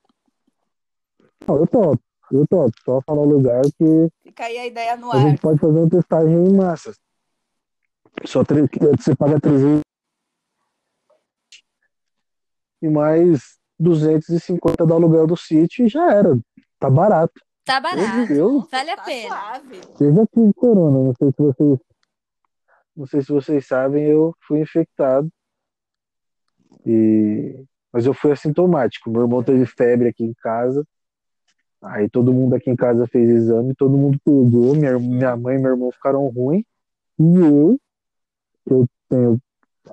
[1.47, 2.71] Não, eu topo, eu topo.
[2.85, 5.21] Só falar o lugar que Fica aí a ideia no a ar.
[5.29, 6.93] gente pode fazer uma testagem em massa.
[8.25, 8.61] Só tre-
[8.97, 9.81] você paga 300
[12.81, 16.37] e mais 250 do aluguel do sítio e já era.
[16.79, 17.33] Tá barato.
[17.65, 18.27] Tá Meu barato.
[18.33, 18.67] Deus.
[18.71, 19.27] Vale a Tá pena.
[19.35, 19.81] suave.
[19.99, 21.79] Eu já tive corona, não sei se vocês.
[22.95, 25.29] Não sei se vocês sabem, eu fui infectado.
[26.85, 27.63] E...
[27.93, 29.09] Mas eu fui assintomático.
[29.09, 30.85] Meu irmão teve febre aqui em casa.
[31.81, 34.75] Aí todo mundo aqui em casa fez exame, todo mundo pegou.
[34.75, 36.63] Minha, minha mãe e meu irmão ficaram ruins.
[37.19, 37.79] E eu,
[38.65, 39.39] que eu tenho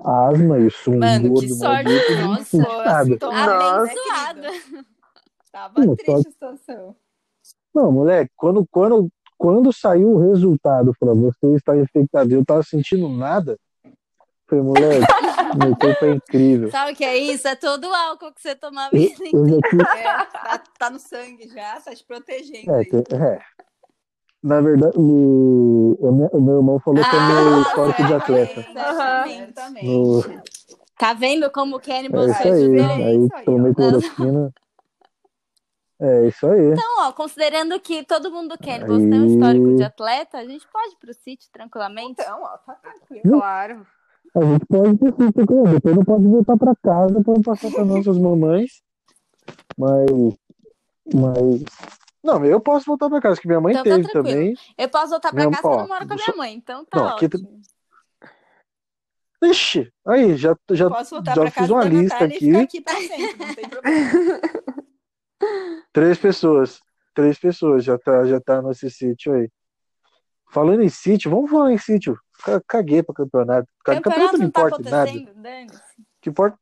[0.03, 1.63] asma e um Mano, que sorte.
[1.63, 4.49] maldito, não Nossa, né, Abençoada.
[5.51, 6.95] Tava Não, triste a situação.
[7.73, 13.09] Não, moleque, quando, quando, quando saiu o resultado, falou, você está infectado, eu tava sentindo
[13.09, 13.57] nada.
[14.47, 15.05] Falei, moleque,
[15.57, 16.71] meu corpo é incrível.
[16.71, 17.47] Sabe o que é isso?
[17.47, 18.95] É todo o álcool que você tomava.
[18.95, 22.85] Eu, eu já É, tá, tá no sangue já, tá te protegendo é, aí.
[22.85, 23.39] tem- é.
[24.41, 28.13] Na verdade, o, o meu, o meu irmão falou que é meu Ah, histórico de
[28.13, 28.65] atleta.
[29.83, 30.23] No-
[30.97, 34.53] Tá vendo como o Cannibal é foi isso aí, aí isso aí, tomei cloroquina.
[36.01, 36.71] É isso aí.
[36.73, 40.65] Então, ó, considerando que todo mundo do Cannibal tem um histórico de atleta, a gente
[40.71, 42.21] pode ir pro sítio tranquilamente.
[42.21, 43.37] Então, ó, tá tranquilo.
[43.39, 43.87] Claro.
[44.35, 48.81] A gente pode decidir, depois não pode voltar pra casa para passar para nossas mamães.
[49.77, 50.09] Mas.
[51.13, 51.63] Mas.
[52.23, 54.23] Não, eu posso voltar pra casa, que minha mãe Então tá teve tranquilo.
[54.35, 54.53] também.
[54.77, 56.37] Eu posso voltar pra Meu- casa porque eu ó, não moro com a só- minha
[56.37, 57.61] mãe, então tá Não, aqui ótimo.
[59.41, 60.89] Ixi, aí, já, já,
[61.33, 62.53] já fiz uma lista aqui.
[62.57, 63.39] aqui sempre.
[65.93, 66.81] Três pessoas.
[67.15, 69.49] Três pessoas já tá, já tá nesse sítio aí.
[70.51, 72.17] Falando em sítio, vamos falar em sítio.
[72.43, 73.67] Ca- Caguei pra campeonato.
[73.83, 75.71] Ca- Campeonato Campeonato não não tá importa em nada.
[76.21, 76.57] Que importa.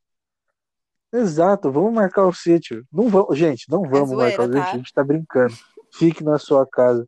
[1.13, 2.83] Exato, vamos marcar o sítio.
[2.91, 4.71] Não vamos, gente, não vamos zoeira, marcar o sítio, tá?
[4.71, 5.53] a gente tá brincando.
[5.93, 7.07] Fique na sua casa.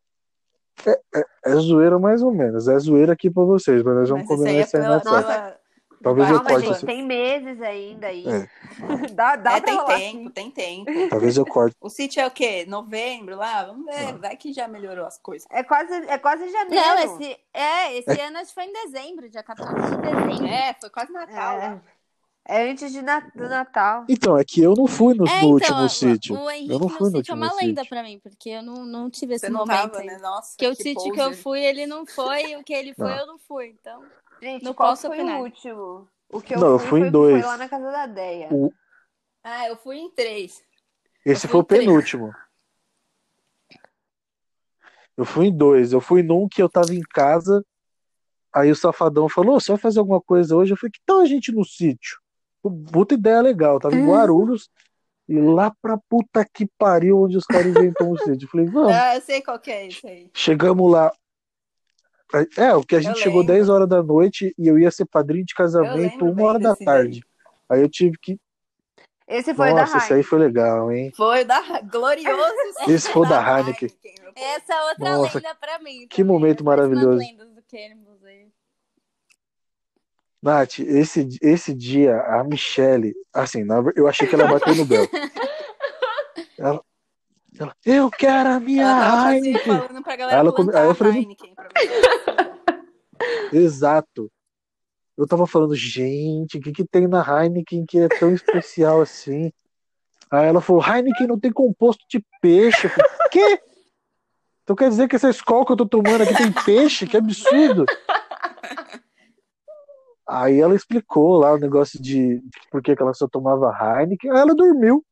[0.85, 2.67] É, é- é zoeira mais ou menos.
[2.69, 4.95] É zoeira aqui pra vocês, mas nós vamos Mas esse combinar é isso aí pela,
[4.95, 5.23] na festa.
[5.41, 5.59] pela-
[6.01, 6.85] Talvez eu Calma, corte gente, esse.
[6.85, 8.25] tem meses ainda aí.
[8.25, 8.47] É.
[9.13, 10.29] dá dá É, pra tem tempo, assim.
[10.29, 11.09] tem tempo.
[11.09, 11.75] Talvez eu corte.
[11.81, 12.65] O sítio é o quê?
[12.65, 13.65] Novembro lá?
[13.65, 13.91] Vamos Ah.
[13.91, 14.17] ver.
[14.17, 15.45] Vai que já melhorou as coisas.
[15.51, 16.85] É quase, é quase janeiro.
[16.87, 20.45] Não, esse, é, esse ano acho que foi em dezembro, dia 14 de dezembro.
[20.47, 21.81] É, foi quase Natal lá.
[22.51, 24.05] É, antes de na- do Natal.
[24.09, 26.35] Então, é que eu não fui no, É, no então, último o- sítio.
[26.35, 27.89] O Henrique Eu não no fui no sítio é uma lenda sítio.
[27.89, 30.17] pra mim, porque eu não, não tive esse Você não momento tava, né?
[30.17, 33.17] Nossa, Porque o sítio que eu fui, ele não foi, o que ele foi, Não.
[33.19, 33.67] eu não fui.
[33.79, 34.03] Então,
[34.41, 35.39] Gente, Não qual posso foi opinar.
[35.39, 36.07] o último?
[36.31, 37.39] O que eu Não, eu fui, fui em foi, dois.
[37.41, 38.47] foi lá na casa da Deia.
[38.51, 38.73] O-
[39.43, 40.63] Ah, eu fui em três.
[41.23, 42.33] Esse foi o fui penúltimo.
[45.17, 45.91] Eu fui em dois.
[45.93, 47.63] Eu fui num que eu tava em casa.
[48.55, 50.73] Aí o safadão falou: "Ô, Você vai fazer alguma coisa hoje?
[50.73, 52.19] Eu falei: Que tal a gente no sítio?
[52.91, 53.79] Puta ideia legal.
[53.79, 54.69] Tava em Guarulhos.
[55.27, 58.45] E lá pra puta que pariu, onde os caras inventam o sítio.
[58.45, 58.91] Eu falei: Vamos.
[58.91, 60.29] Ah, eu sei qual que é isso aí.
[60.33, 61.11] Chegamos lá.
[62.57, 63.53] É, o que a gente Eu chegou lembro.
[63.55, 67.23] 10 horas da noite e eu ia ser padrinho de casamento uma hora da tarde.
[67.67, 68.37] Aí eu tive que.
[69.27, 70.23] Esse foi Nossa, da esse aí Heineken.
[70.23, 71.11] foi legal, hein?
[71.15, 72.53] Foi da glorioso.
[72.89, 73.89] Esse foi o da Heineken.
[73.89, 74.33] povo.
[74.35, 76.07] essa é outra Nossa, lenda pra mim.
[76.09, 76.25] que também.
[76.33, 77.17] momento faço umas maravilhoso.
[77.19, 77.61] lendas do.
[80.41, 83.65] Nath, esse, esse dia, a Michelle, assim,
[83.95, 85.05] eu achei que ela bateu no Bel.
[86.57, 86.81] Ela,
[87.57, 89.73] ela, eu quero a minha Ela Heineken.
[89.73, 91.55] Aí ela come- aí eu falei, Heineken.
[93.53, 94.29] Exato.
[95.17, 99.51] Eu tava falando, gente, o que que tem na Heineken que é tão especial assim?
[100.31, 102.87] Aí ela falou, Heineken não tem composto de peixe.
[102.87, 103.61] Eu falei, quê?
[104.63, 107.07] Então quer dizer que essa escola que eu tô tomando aqui tem peixe?
[107.07, 107.85] Que absurdo.
[110.29, 114.29] Aí ela explicou lá o negócio de, de por que que ela só tomava Heineken.
[114.31, 115.03] Aí ela dormiu.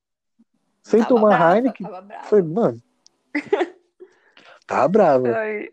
[0.83, 1.87] Sem Tava tomar brava, Heineken.
[2.23, 2.81] Falei, mano.
[4.67, 5.29] Tá brava.
[5.29, 5.69] Ai.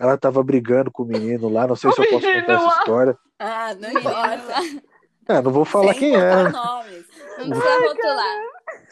[0.00, 3.18] Ela tava brigando com o menino lá, não sei se eu posso contar essa história.
[3.38, 4.54] Ah, não importa.
[5.28, 7.06] É, não vou falar Sem quem botar era, nomes.
[7.38, 8.42] Não precisa rotular.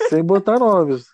[0.08, 1.06] sem botar nomes.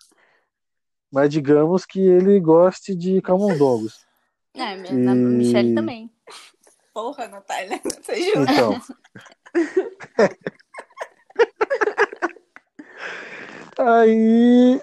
[1.11, 4.07] Mas digamos que ele goste de camundongos.
[4.55, 6.11] É, minha, a Michelle também.
[6.93, 7.81] Porra, Natália.
[7.85, 8.53] Você jura?
[8.53, 8.81] Então.
[13.79, 14.81] aí.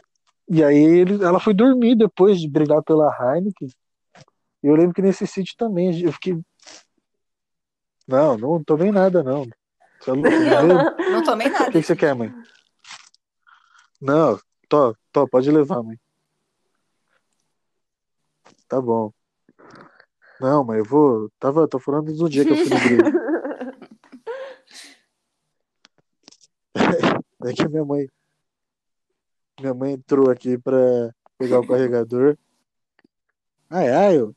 [0.50, 3.68] E aí ele, ela foi dormir depois de brigar pela Heineken.
[4.64, 6.40] E eu lembro que nesse sítio também, eu fiquei.
[8.08, 9.46] Não, não tomei nada, não.
[10.00, 11.12] Você é entendeu?
[11.12, 11.66] Não tomei O nada.
[11.66, 12.34] que, que você quer, mãe?
[14.02, 14.40] Não,
[14.70, 16.00] tô, tô, pode levar, mãe.
[18.70, 19.12] Tá bom.
[20.40, 21.30] Não, mas eu vou.
[21.40, 23.04] Tava, tô falando do dia que eu fui na igreja.
[27.46, 28.08] É que minha mãe.
[29.60, 30.78] Minha mãe entrou aqui pra
[31.38, 32.38] pegar o carregador.
[33.70, 34.36] Ai, ai, eu.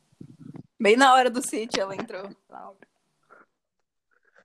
[0.79, 2.29] Bem na hora do sítio ela entrou.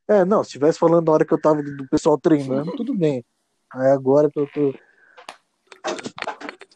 [0.09, 3.25] É, não, se estivesse falando na hora que eu tava do pessoal treinando, tudo bem.
[3.73, 4.75] Aí agora que eu tô.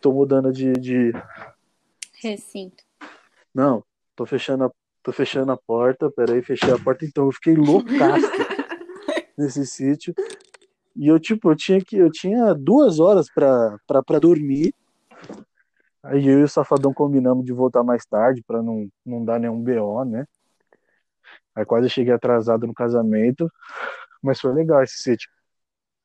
[0.00, 1.12] Tô mudando de, de,
[2.20, 2.84] Recinto.
[3.54, 3.84] Não,
[4.14, 4.70] tô fechando a,
[5.02, 8.26] tô fechando a porta, peraí, fechei a porta, então eu fiquei loucaço
[9.36, 10.14] nesse sítio.
[10.96, 14.74] E eu, tipo, eu tinha que, eu tinha duas horas pra, pra, pra dormir.
[16.02, 19.62] Aí eu e o Safadão combinamos de voltar mais tarde pra não, não dar nenhum
[19.62, 20.26] BO, né?
[21.54, 23.50] Aí quase cheguei atrasado no casamento,
[24.22, 25.30] mas foi legal esse sítio.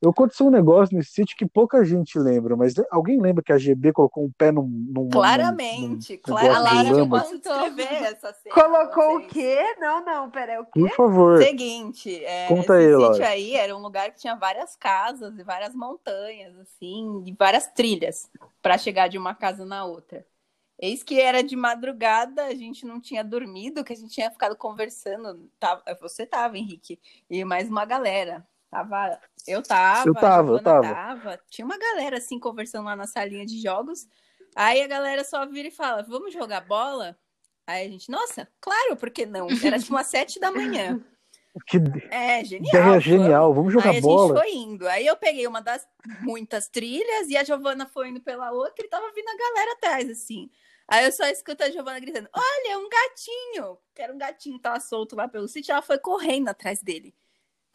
[0.01, 3.57] Eu aconteceu um negócio nesse sítio que pouca gente lembra, mas alguém lembra que a
[3.57, 6.91] GB colocou um pé num, num Claramente, num claramente.
[6.91, 7.19] Eu lama?
[7.19, 8.53] posso descrever essa cena.
[8.53, 9.75] Colocou o quê?
[9.79, 10.79] Não, não, pera, o quê?
[10.79, 11.41] Por favor.
[11.41, 13.27] Seguinte, é, Conta esse aí, sítio Laura.
[13.29, 18.29] aí era um lugar que tinha várias casas e várias montanhas, assim, e várias trilhas
[18.61, 20.25] para chegar de uma casa na outra.
[20.77, 24.57] Eis que era de madrugada, a gente não tinha dormido, que a gente tinha ficado
[24.57, 25.49] conversando.
[25.57, 28.45] Tava, você tava, Henrique, e mais uma galera.
[28.69, 29.17] Tava,
[29.47, 31.39] eu tava, Eu tava, a eu Giovana tava.
[31.49, 34.07] Tinha uma galera assim conversando lá na salinha de jogos.
[34.55, 37.17] Aí a galera só vira e fala: "Vamos jogar bola?"
[37.67, 39.47] Aí a gente, nossa, claro, por que não?
[39.63, 40.99] Era tipo umas sete da manhã.
[41.67, 41.77] Que
[42.11, 42.83] É, genial.
[42.83, 43.03] vamos.
[43.05, 44.27] genial, vamos jogar Aí a bola.
[44.27, 44.87] gente foi indo.
[44.89, 45.87] Aí eu peguei uma das
[46.19, 50.09] muitas trilhas e a Giovana foi indo pela outra e tava vindo a galera atrás,
[50.09, 50.49] assim.
[50.85, 53.77] Aí eu só escuto a Giovana gritando: Olha, um gatinho!
[53.93, 55.71] Que era um gatinho que tava solto lá pelo sítio.
[55.71, 57.15] Ela foi correndo atrás dele.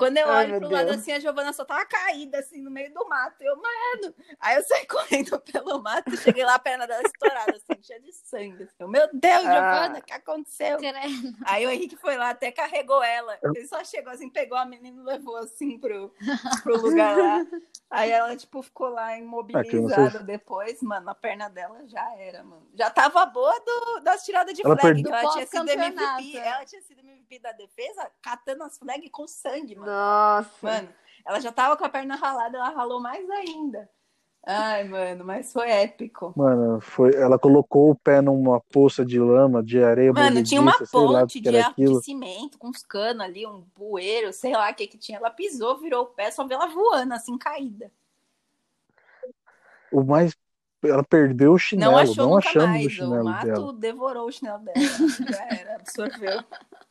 [0.01, 0.98] Quando eu Ai, olho pro lado Deus.
[0.98, 3.36] assim, a Giovana só tava caída, assim, no meio do mato.
[3.42, 4.14] Eu, mano.
[4.40, 8.01] Aí eu saí correndo pelo mato e cheguei lá, a perna dela estourada, assim, cheia
[8.01, 8.62] de sangue.
[8.64, 8.72] assim.
[8.78, 9.53] Eu, Meu Deus, Ah.
[9.53, 10.78] Giovana, o que aconteceu?
[10.78, 11.36] Credo.
[11.44, 13.38] Aí o Henrique foi lá, até carregou ela.
[13.55, 16.12] Ele só chegou assim, pegou a menina e levou assim pro,
[16.62, 17.46] pro lugar lá.
[17.90, 20.80] Aí ela, tipo, ficou lá imobilizada depois.
[20.82, 22.66] Mano, a perna dela já era, mano.
[22.74, 25.03] Já tava boa do, das tiradas de Ela flag.
[25.03, 25.68] perdeu- Então ela tinha sido.
[25.70, 26.38] MVP.
[26.38, 29.89] Ela tinha sido MVP da defesa, catando as flag com sangue, mano.
[29.91, 30.49] Nossa.
[30.62, 30.88] Mano,
[31.26, 33.88] ela já tava com a perna ralada, ela ralou mais ainda.
[34.47, 36.32] Ai, mano, mas foi épico.
[36.34, 40.74] Mano, foi, ela colocou o pé numa poça de lama, de areia Mano, tinha uma
[40.74, 44.97] o ponte de, cimento com uns canos ali, um bueiro, sei lá o que que
[44.97, 45.18] tinha.
[45.18, 47.93] Ela pisou, virou o pé, só vê ela voando, assim, caída.
[49.93, 50.34] O mais.
[50.82, 52.84] Ela perdeu o chinelo, Não não, achou nunca achamos mais.
[52.84, 53.72] o O chinelo mato dela.
[53.74, 54.78] devorou o chinelo dela.
[55.30, 56.43] Já era, absorveu.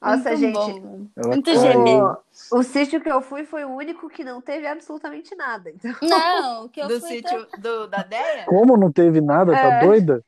[0.00, 0.80] Nossa, Muito gente.
[0.80, 1.60] bom, Muito caiu.
[1.60, 2.18] gênio.
[2.50, 5.70] O, o sítio que eu fui foi o único que não teve absolutamente nada.
[5.70, 7.08] Então, Não, o que eu Do fui.
[7.10, 8.44] sítio do, da Deia?
[8.46, 9.52] Como não teve nada?
[9.52, 9.80] Tá É.
[9.80, 10.24] doida?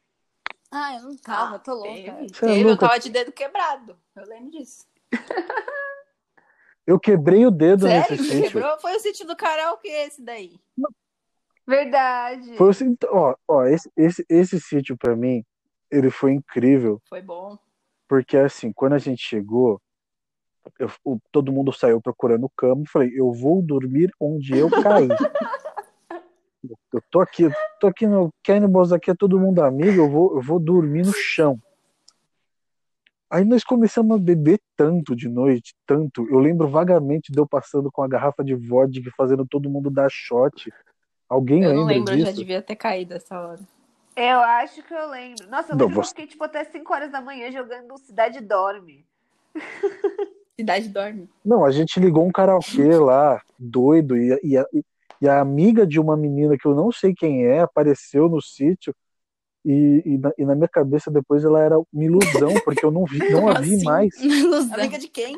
[0.71, 1.89] Ah, eu não tava, tô louca.
[1.93, 3.97] Teve, é teve, eu tava de dedo quebrado.
[4.17, 4.87] Eu lembro disso.
[6.87, 8.11] Eu quebrei o dedo Sério?
[8.11, 8.53] nesse sítio.
[8.53, 8.79] quebrou?
[8.79, 10.61] Foi o sítio do karaokê esse daí.
[11.67, 12.57] verdade.
[12.57, 15.45] Foi assim, ó, ó, esse, esse, esse sítio pra mim,
[15.91, 17.57] ele foi incrível, Foi bom.
[18.15, 19.81] Porque assim, quando a gente chegou,
[20.79, 25.09] eu- o- todo mundo saiu procurando cama, eu falei, eu vou dormir onde eu caí.
[26.93, 27.43] Eu- tô aqui,
[27.81, 31.13] tô aqui no Cannibals, aqui é todo mundo amigo, eu vou, eu vou dormir no
[31.13, 31.59] chão.
[33.29, 36.27] Aí nós começamos a beber tanto de noite, tanto.
[36.31, 40.09] Eu lembro vagamente de eu passando com a garrafa de vodka, fazendo todo mundo dar
[40.11, 40.73] shot.
[41.29, 42.37] Alguém Eu não lembra lembro, eu já disso?
[42.41, 43.61] devia ter caído essa hora.
[44.17, 45.49] Eu acho que eu lembro.
[45.49, 48.41] Nossa, eu Não, lembro que eu fiquei tipo até 5 horas da manhã jogando Cidade
[48.41, 49.05] Dorme.
[50.57, 51.29] Cidade dorme.
[51.45, 54.65] Não, a gente ligou um karaokê lá, doido, e, e, a,
[55.21, 58.95] e a amiga de uma menina que eu não sei quem é apareceu no sítio.
[59.65, 63.05] E, e, na, e na minha cabeça depois ela era uma ilusão, porque eu não
[63.05, 63.85] vi, não a vi assim?
[63.85, 64.15] mais.
[64.21, 64.75] Ilusão.
[64.75, 65.35] Amiga de quem?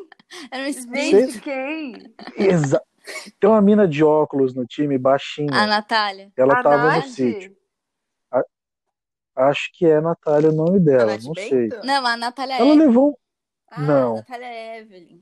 [0.50, 1.32] Era um espírito.
[1.32, 2.14] Gente, quem?
[2.36, 2.82] Exa
[3.40, 5.48] Tem uma mina de óculos no time, baixinha.
[5.52, 6.30] A Natália.
[6.36, 7.04] Ela A tava no Nath?
[7.06, 7.56] sítio.
[9.36, 11.68] Acho que é Natália o nome dela, Nath não sei.
[11.68, 11.84] Bento?
[11.86, 12.74] Não, a Natália Ela é.
[12.74, 13.18] levou,
[13.70, 14.14] Ah, Não.
[14.16, 15.20] Natália Evelyn.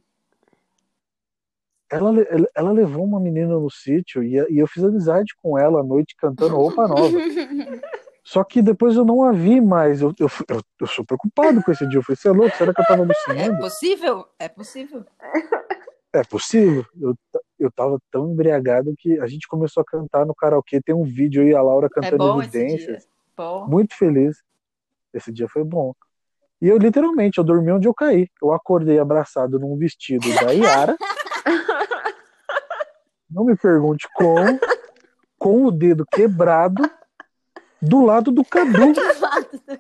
[1.90, 5.80] ela, ela, ela levou uma menina no sítio e, e eu fiz amizade com ela
[5.80, 7.10] à noite cantando roupa nova.
[8.26, 10.00] Só que depois eu não a vi mais.
[10.00, 11.98] Eu, eu, eu, eu sou preocupado com esse dia.
[11.98, 12.56] Eu falei, você é louco?
[12.56, 13.58] Será que eu tava É alucinando?
[13.58, 14.26] possível?
[14.38, 15.04] É possível.
[16.10, 16.86] É possível.
[16.98, 17.14] Eu,
[17.58, 20.80] eu tava tão embriagado que a gente começou a cantar no karaokê.
[20.80, 22.44] Tem um vídeo aí, a Laura É cantando dia.
[22.44, 23.06] evidências.
[23.37, 23.66] Bom.
[23.66, 24.43] Muito feliz.
[25.12, 25.95] Esse dia foi bom.
[26.61, 28.28] E eu literalmente, eu dormi onde eu caí.
[28.43, 30.97] Eu acordei abraçado num vestido da Yara.
[33.30, 34.59] Não me pergunte como.
[35.39, 36.89] Com o dedo quebrado.
[37.82, 38.95] Do lado do Cadu.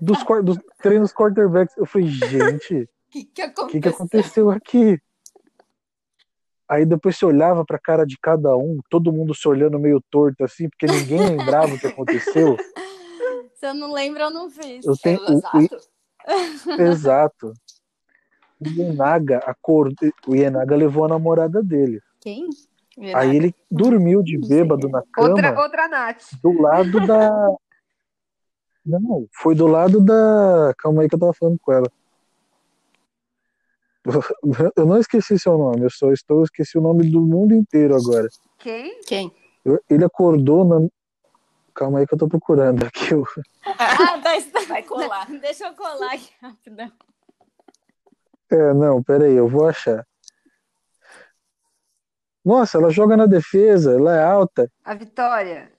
[0.00, 1.76] Dos, dos treinos quarterbacks.
[1.76, 4.98] Eu falei, gente, O que, que que, que aconteceu aqui?
[6.68, 10.42] Aí depois você olhava pra cara de cada um, todo mundo se olhando meio torto
[10.42, 12.56] assim, porque ninguém lembrava o que aconteceu.
[13.64, 14.84] Se eu não lembro, eu não fiz.
[14.84, 15.80] Eu tenho, o, o, Exato.
[16.82, 17.52] Exato.
[18.60, 21.98] O Ienaga acordou, o Ienaga levou a namorada dele.
[22.20, 22.50] Quem?
[23.14, 26.34] Aí ele dormiu de bêbado na cama Outra, outra Nath.
[26.42, 27.30] do lado da.
[28.84, 30.74] Não, foi do lado da.
[30.76, 31.90] Calma aí que eu tava falando com ela.
[34.76, 38.28] Eu não esqueci seu nome, eu só estou esqueci o nome do mundo inteiro agora.
[38.58, 39.00] Quem?
[39.06, 39.32] Quem?
[39.88, 40.86] Ele acordou na.
[41.74, 43.14] Calma aí que eu tô procurando aqui.
[43.14, 43.26] o-
[43.66, 44.36] Ah, tá.
[44.36, 45.26] está- Vai colar.
[45.40, 46.92] Deixa eu colar aqui rapidão.
[48.50, 50.06] É, não, pera aí, eu vou achar.
[52.44, 54.70] Nossa, ela joga na defesa, ela é alta.
[54.84, 55.72] A Vitória.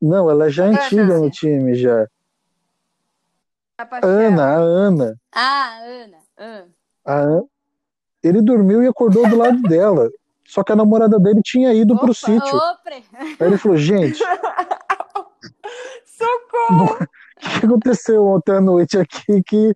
[0.00, 0.84] Não, ela já é Ana.
[0.84, 2.06] antiga no time já.
[3.78, 4.06] A.
[4.06, 5.16] Ana, a Ana.
[5.32, 6.18] Ah, Ana.
[6.36, 6.64] Ah.
[7.04, 7.48] A An-
[8.22, 10.10] Ele dormiu e acordou do lado dela.
[10.46, 12.56] Só que a namorada dele tinha ido pro Opa, sítio.
[12.56, 13.04] Opre.
[13.18, 14.22] Aí ele falou, gente,
[16.04, 16.96] Socorro!
[17.04, 19.74] o que aconteceu ontem à noite aqui que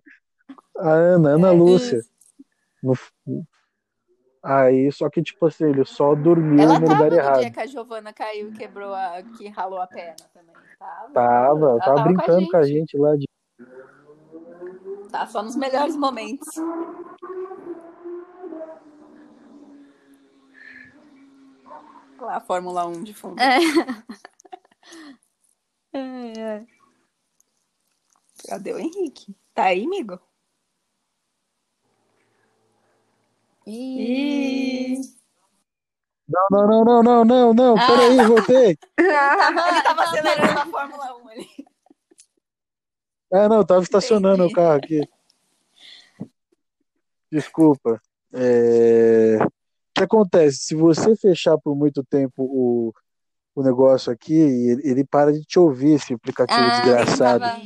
[0.77, 1.99] a Ana, Ana É, Lúcia.
[2.81, 2.93] No-
[4.41, 7.39] Aí, só que, tipo assim, ele só dormiu Ela no tava lugar no errado.
[7.41, 9.21] dia que a Giovana caiu e quebrou a.
[9.37, 10.55] que ralou a perna também.
[10.79, 11.09] Tava.
[11.13, 13.27] Tava, Ela tava brincando com a gente lá de.
[15.11, 16.47] Tá só nos melhores momentos.
[22.21, 23.39] Lá a Fórmula 1 de fundo.
[23.41, 23.59] É.
[25.93, 26.65] Ai.
[28.47, 29.35] Cadê o Henrique?
[29.53, 30.19] Tá aí, amigo?
[33.67, 34.97] Ih.
[36.27, 37.87] Não, não, não, não, não, não, não, Ah.
[37.87, 38.77] peraí, voltei.
[38.97, 41.47] Ele tava acelerando a Fórmula 1 ali.
[43.31, 44.53] Ah, não, eu tava estacionando Entendi.
[44.53, 45.01] o carro aqui.
[47.31, 48.01] Desculpa.
[48.33, 49.37] É,
[49.99, 50.57] que acontece?
[50.59, 52.93] Se você fechar por muito tempo o,
[53.55, 57.39] o negócio aqui, ele, ele para de te ouvir, esse aplicativo Ah, desgraçado.
[57.43, 57.59] tava-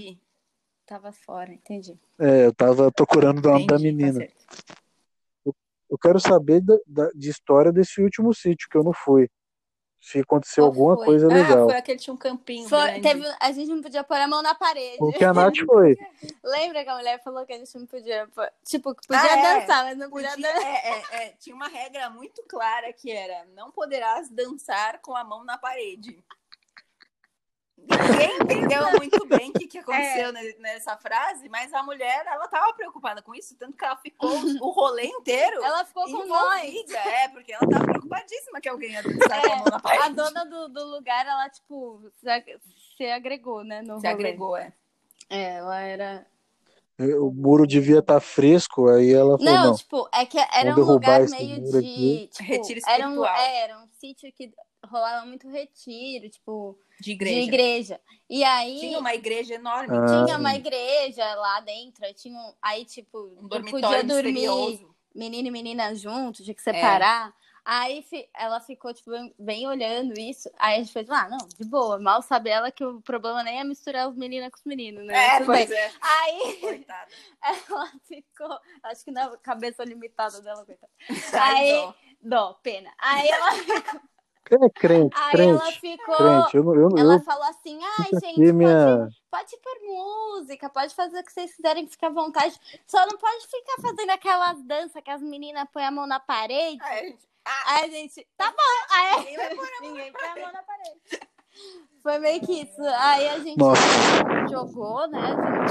[0.86, 1.98] Tava fora, entendi.
[2.20, 4.20] É, eu tava procurando o nome da tá menina.
[4.20, 4.36] certo.
[5.90, 9.30] Eu quero saber da, da- de história desse último sítio que eu não fui.
[10.06, 11.06] Se aconteceu Qual alguma foi?
[11.06, 11.66] coisa Ah, legal.
[11.70, 14.42] foi aquele que tinha um campinho Foi- teve, a gente não podia pôr a mão
[14.42, 14.98] na parede.
[15.00, 15.96] O que a Nath foi.
[16.44, 18.52] Lembra que a mulher falou que a gente não podia pôr...
[18.66, 19.60] Tipo, que podia Ah, é.
[19.62, 20.68] dançar, mas não podia, Podia- dançar.
[20.70, 25.24] é, é, é, tinha uma regra muito clara que era não poderás dançar com a
[25.24, 26.22] mão na parede.
[27.88, 32.48] Ninguém entendeu muito bem o que, que aconteceu ne- nessa frase, mas a mulher ela
[32.48, 34.30] tava preocupada com isso, tanto que ela ficou
[34.62, 36.92] o rolê inteiro Ela ficou com nós.
[36.92, 40.16] É, porque ela tava preocupadíssima que alguém ia dançar com a mão na A parede.
[40.16, 42.60] dona do, do lugar, ela, tipo, se, ag-
[42.98, 43.82] se agregou, né?
[43.82, 44.10] No Se rolê.
[44.10, 44.74] agregou, é.
[45.30, 46.26] É, ela era.
[47.00, 49.76] O muro devia estar fresco, aí ela falou, Não, não.
[49.76, 52.28] tipo, é que era um lugar meio de.
[52.28, 53.36] Tipo, Retiro era um, espiritual.
[53.36, 54.54] é, era um sítio que
[54.86, 57.42] rolava muito retiro, tipo, De de igreja.
[57.42, 58.02] igreja.
[58.30, 58.80] E aí.
[58.80, 59.96] Tinha uma igreja enorme.
[59.98, 60.06] Ah.
[60.06, 60.40] tinha sim.
[60.42, 64.96] uma igreja lá dentro, aí tinha um, aí tipo, Um dormitório podia dormir misterioso.
[65.16, 66.74] menino e menina junto, tinha que É.
[66.74, 67.34] separar.
[67.66, 70.50] Aí fi- ela ficou, tipo, bem, bem olhando isso.
[70.60, 71.98] Aí a gente fez, ah, não, de boa.
[71.98, 75.14] Mal sabe ela que o problema nem é misturar os meninos com os meninos, né?
[75.16, 75.66] É, Tudo bem.
[75.66, 75.92] pois é.
[76.02, 77.08] Aí Coitada.
[77.42, 80.92] ela ficou, acho que na cabeça limitada dela, coitada.
[81.42, 81.96] Ai, Aí, dó.
[82.22, 82.92] dó, pena.
[83.00, 83.52] Aí ela,
[84.52, 86.16] É crente, aí ela crente, ficou.
[86.16, 86.58] crente.
[86.58, 89.10] Eu, eu, Ela eu, falou assim: ai, gente, minha.
[89.32, 92.60] pode, pode pôr música, pode fazer o que vocês quiserem, fica à vontade.
[92.86, 96.78] Só não pode ficar fazendo aquelas danças que as meninas põem a mão na parede.
[96.84, 98.94] Aí a gente, Aí a gente, tá bom.
[98.96, 101.02] Aí ninguém vai pôr a mão ninguém põe a mão na parede.
[102.04, 102.82] Foi meio que isso.
[102.82, 103.82] Aí a gente Nossa.
[104.52, 105.22] jogou, né?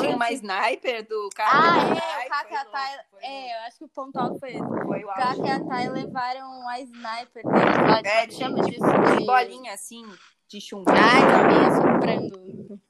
[0.01, 1.62] Tinha uma sniper do carro.
[1.62, 4.59] Ah, do é, o e foi É, eu acho que o ponto alto foi esse.
[4.59, 5.22] Foi o O auge.
[5.22, 8.03] Kaka e a Thay levaram a sniper deles.
[8.05, 9.18] É, É, de, chama de, disso?
[9.18, 10.11] de bolinha assim,
[10.49, 10.91] de chumbo.
[10.91, 12.80] Ai, que vinha soprando.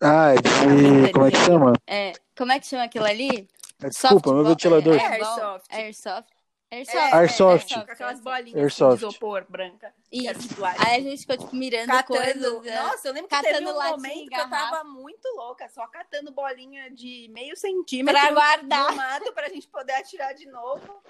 [0.00, 1.12] Ah, é de.
[1.12, 1.72] Como é que chama?
[1.86, 3.46] É, como é que chama aquilo ali?
[3.82, 4.94] É, Desculpa, meu ventilador.
[4.96, 5.66] É, Airsoft.
[5.70, 6.37] Airsoft.
[6.70, 6.96] Airsoft.
[6.98, 7.72] É, Airsoft.
[7.72, 8.98] é, com aquelas bolinhas Airsoft.
[8.98, 9.86] de isopor branca.
[10.12, 10.54] era Isso.
[10.54, 10.86] plástico.
[10.86, 12.20] Aí a gente ficou, tipo, mirando Catando.
[12.60, 12.74] coisas.
[12.74, 14.70] Nossa, eu lembro que Catando teve um latinha momento que eu garrafa.
[14.76, 18.90] tava muito louca, só catando bolinha de meio centímetro Pra guardar.
[18.90, 21.02] no mato pra gente poder atirar de novo.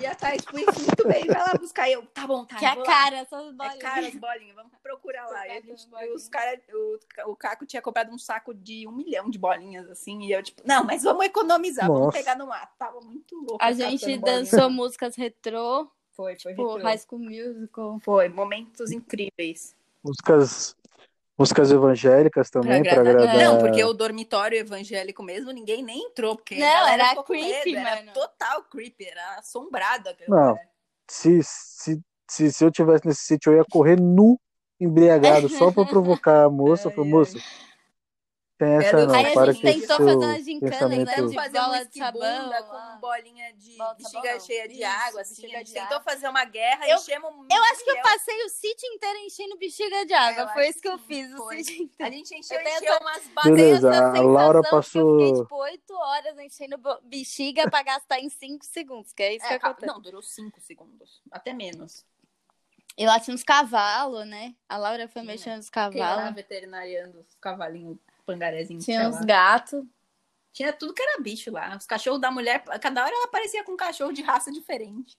[0.00, 1.88] E a Thaís foi isso muito bem, vai lá buscar.
[1.88, 2.56] E eu, tá bom, tá.
[2.56, 3.74] Que é cara, essas bolinhas.
[3.76, 5.42] É cara as bolinhas, vamos procurar lá.
[5.52, 6.98] E gente, os cara, o,
[7.32, 10.62] o Caco tinha comprado um saco de um milhão de bolinhas, assim, e eu, tipo,
[10.64, 12.16] não, mas vamos economizar, vamos Nossa.
[12.16, 12.72] pegar no mato.
[12.78, 13.58] Tava muito louco.
[13.60, 14.70] A gente dançou
[15.02, 16.82] músicas retrô, Foi, foi, tipo, retrô.
[16.88, 18.00] High School Musical.
[18.00, 18.28] foi.
[18.28, 19.74] Momentos incríveis.
[20.04, 20.76] Músicas,
[21.38, 23.44] músicas evangélicas também, pra agradar- agradar.
[23.44, 27.96] Não, porque o dormitório evangélico mesmo, ninguém nem entrou, porque Não, era creepy, medo, era
[27.96, 28.12] mano.
[28.12, 30.08] total creepy, era assombrado.
[30.08, 30.56] aquele Não.
[31.10, 34.38] Se, se, se, se eu tivesse nesse sítio, eu ia correr nu,
[34.80, 36.88] embriagado, só pra provocar a moça.
[36.88, 37.04] Ai.
[37.04, 37.38] moça,
[38.64, 41.00] tem essa Era- não, Aí a gente tentou fazer uma gincana, pensamento.
[41.02, 42.52] então, Tentamos fazer um bola de whisky sabão,
[42.94, 45.46] com bolinha de Bola de bexiga cheia de Isso, água, assim.
[45.46, 46.00] A gente de tentou água.
[46.12, 49.58] fazer uma guerra, Eu- enchemos um Eu acho que eu passei o sítio inteiro enchendo
[49.58, 50.40] bexiga de água.
[50.42, 51.32] É, eu Foi acho isso que eu que fiz.
[51.34, 52.14] o sítio A inteiro.
[52.14, 53.80] gente encheu, Eu encheu umas baterias.
[53.80, 58.28] Beleza, a Laura que Eu passou- fiquei, tipo, oito horas enchendo bexiga pra gastar em
[58.28, 59.92] cinco segundos, que é isso que É, ca- acontece.
[59.92, 61.20] não, durou cinco segundos.
[61.30, 62.04] Até menos.
[62.98, 64.54] E lá tinha uns cavalos, né?
[64.68, 65.32] A Laura foi Tinha.
[65.32, 66.34] mexendo nos Fiquei lá cavalos.
[66.34, 67.96] veterinariando os cavalinhos
[68.26, 68.84] pangarezinhos.
[68.84, 69.84] Tinha uns gatos.
[70.52, 71.76] Tinha tudo que era bicho lá.
[71.76, 75.16] Os cachorros da mulher, cada hora ela aparecia com um cachorro de raça diferente.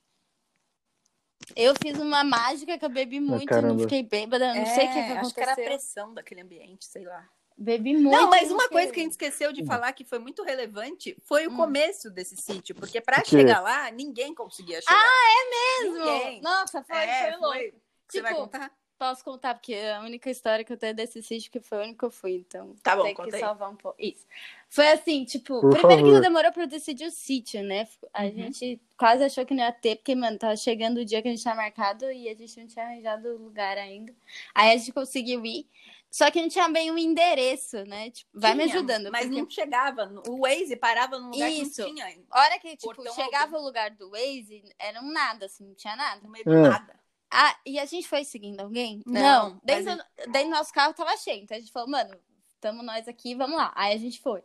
[1.55, 4.93] Eu fiz uma mágica que eu bebi muito, não fiquei bêbada, não sei o que,
[4.93, 5.71] que É, acho que era a aconteceu.
[5.71, 7.27] pressão daquele ambiente, sei lá.
[7.57, 8.09] Bebi muito.
[8.09, 11.45] Não, mas uma coisa que a gente esqueceu de falar que foi muito relevante foi
[11.45, 11.55] o Hum.
[11.55, 13.23] começo desse sítio, porque quê?
[13.25, 14.95] chegar lá, ninguém conseguia chegar.
[14.97, 15.49] Ah,
[15.83, 15.97] mesmo.
[15.99, 16.41] Ninguém.
[16.41, 17.53] Nossa, foi, É, foi louco.
[17.57, 17.73] foi.
[18.07, 18.71] Você vai Tipo, contar?
[18.97, 21.81] Posso contar, porque é a única história que eu tenho desse sítio que foi o
[21.81, 23.39] único que eu fui, então Tá bom, tem que aí.
[23.39, 23.97] salvar um pouco.
[24.01, 24.25] Isso.
[24.69, 26.13] Foi assim, tipo, Por primeiro que favor.
[26.13, 27.87] não demorou pra eu decidir o sítio, né?
[28.13, 28.31] A Uhum.
[28.31, 31.31] gente quase achou que não ia ter, porque, mano, tava chegando o dia que a
[31.31, 34.13] gente tinha marcado e a gente não tinha arranjado o lugar ainda.
[34.55, 35.67] Aí a gente conseguiu ir.
[36.09, 38.11] Só que não tinha bem um endereço, né?
[38.11, 39.11] Tipo, vai me Tinha, ajudando.
[39.11, 40.13] Mas porque- não chegava.
[40.29, 41.83] O Waze parava num lugar Isso.
[41.83, 42.19] que não tinha.
[42.29, 45.73] A hora que, tipo, Portão chegava o lugar do Waze, era um nada, assim, não
[45.73, 46.21] tinha nada.
[46.21, 46.61] No meio do É.
[46.69, 47.02] nada.
[47.35, 49.01] Ah, e a gente foi seguindo alguém?
[49.07, 51.43] Não, Dentro, mas dentro do nosso carro tava cheio.
[51.43, 52.15] Então a gente falou, mano,
[52.61, 53.73] tamo nós aqui, vamos lá.
[53.75, 54.43] Aí a gente foi.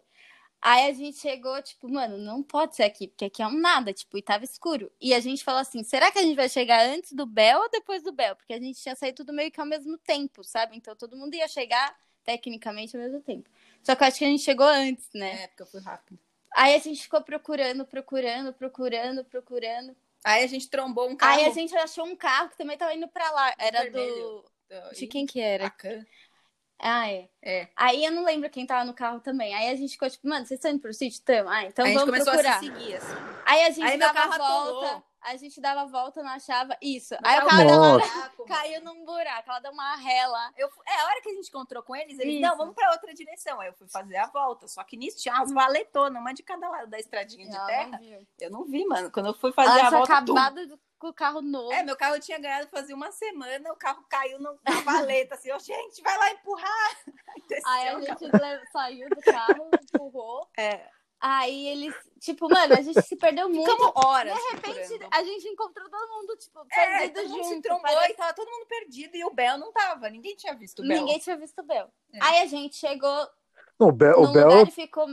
[0.61, 3.93] Aí a gente chegou, tipo, mano, não pode ser aqui, porque aqui é um nada,
[3.93, 4.91] tipo, e tava escuro.
[5.01, 7.71] E a gente falou assim, será que a gente vai chegar antes do Bel ou
[7.71, 8.35] depois do Bel?
[8.35, 10.75] Porque a gente tinha saído tudo meio que ao mesmo tempo, sabe?
[10.77, 13.49] Então todo mundo ia chegar tecnicamente ao mesmo tempo.
[13.83, 15.45] Só que eu acho que a gente chegou antes, né?
[15.45, 16.19] É, porque eu fui rápido.
[16.57, 19.95] Aí a gente ficou procurando, procurando, procurando, procurando.
[20.25, 21.39] Aí a gente trombou um carro.
[21.41, 23.55] Aí a gente achou um carro que também tava indo pra lá.
[23.59, 24.45] Era vermelho.
[24.69, 24.91] do.
[24.95, 25.73] De quem que era?
[26.81, 27.29] Ah, é.
[27.43, 27.69] É.
[27.75, 29.55] Aí eu não lembro quem tava no carro também.
[29.55, 31.23] Aí a gente ficou tipo, mano, vocês estão indo pro sítio?
[31.25, 31.49] Tamo.
[31.49, 32.57] Ah, então Aí a gente vamos começou procurar.
[32.57, 33.15] a se seguir, assim.
[33.47, 34.45] Aí a gente Aí dava a volta.
[34.45, 35.03] atolou.
[35.21, 36.77] A gente dava a volta, não achava.
[36.81, 37.15] Isso.
[37.25, 38.47] Aí o carro cara uma...
[38.47, 39.51] Caiu num buraco.
[39.51, 40.53] Ela deu uma rela.
[40.57, 42.43] Eu, é, a hora que a gente encontrou com eles, eles, Isso.
[42.43, 43.61] não, vamos pra outra direção.
[43.61, 44.69] Aí eu fui fazer a volta.
[44.69, 47.99] Só que nisso tinha umas valetonas, uma de cada lado da estradinha de terra.
[48.01, 48.27] não.
[48.41, 49.11] Eu não vi, mano.
[49.11, 50.33] Quando eu fui fazer Ela a volta, tum.
[50.37, 51.73] acabado do- com o carro novo.
[51.73, 54.53] É, meu carro eu tinha ganhado fazia uma semana, o carro caiu na
[54.85, 56.97] valeta, assim, ó, gente, vai lá empurrar.
[57.67, 58.31] Aí Aí a gente
[58.73, 60.49] saiu do carro, empurrou.
[60.59, 60.89] É,
[61.21, 63.69] Aí eles, tipo, mano, a gente se perdeu muito.
[63.71, 65.09] ficamos horas De repente, procurando.
[65.15, 67.63] a gente encontrou todo mundo, tipo, É, perdido todo mundo se junto.
[67.63, 70.09] trombou parece- e tava todo mundo perdido e o Bel não tava.
[70.11, 70.97] Ninguém tinha visto o Bel.
[70.99, 71.89] Ninguém tinha visto o Bel.
[72.15, 72.19] É.
[72.23, 73.29] Aí a gente chegou
[73.79, 75.07] Não, o Bel, o Bel, lugar e ficou.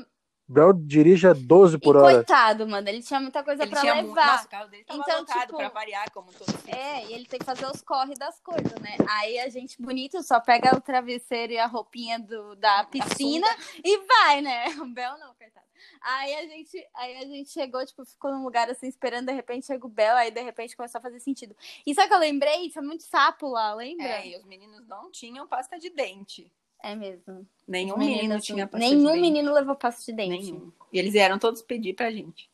[0.48, 2.16] Bel dirige a 12 E por hora.
[2.16, 4.10] coitado, mano, ele tinha muita coisa Ele pra tinha muito...
[4.10, 4.28] levar.
[4.28, 7.40] Nossa, o carro dele tava Então, tipo, pra variar, como todo É, e ele tem
[7.40, 8.96] que fazer os corre das coisas, né?
[9.10, 13.48] Aí a gente, bonito, só pega o travesseiro e a roupinha do, da piscina
[13.84, 14.66] e vai, né?
[14.86, 15.66] O Bel não, coitado.
[16.02, 19.66] Aí a gente, aí a gente chegou, tipo, ficou num lugar assim, esperando, de repente
[19.66, 21.56] chega o Bel, aí de repente começou a fazer sentido.
[21.86, 24.06] E só que eu lembrei, tinha muito sapo lá, lembra?
[24.06, 26.52] É, e os meninos não tinham pasta de dente.
[26.86, 27.48] É mesmo.
[27.68, 29.22] Nenhum menino tinha pasta de Nenhum dente.
[29.22, 30.52] menino levou pasta de dente.
[30.52, 30.72] Nenhum.
[30.94, 32.48] E eles vieram todos pedir pra gente.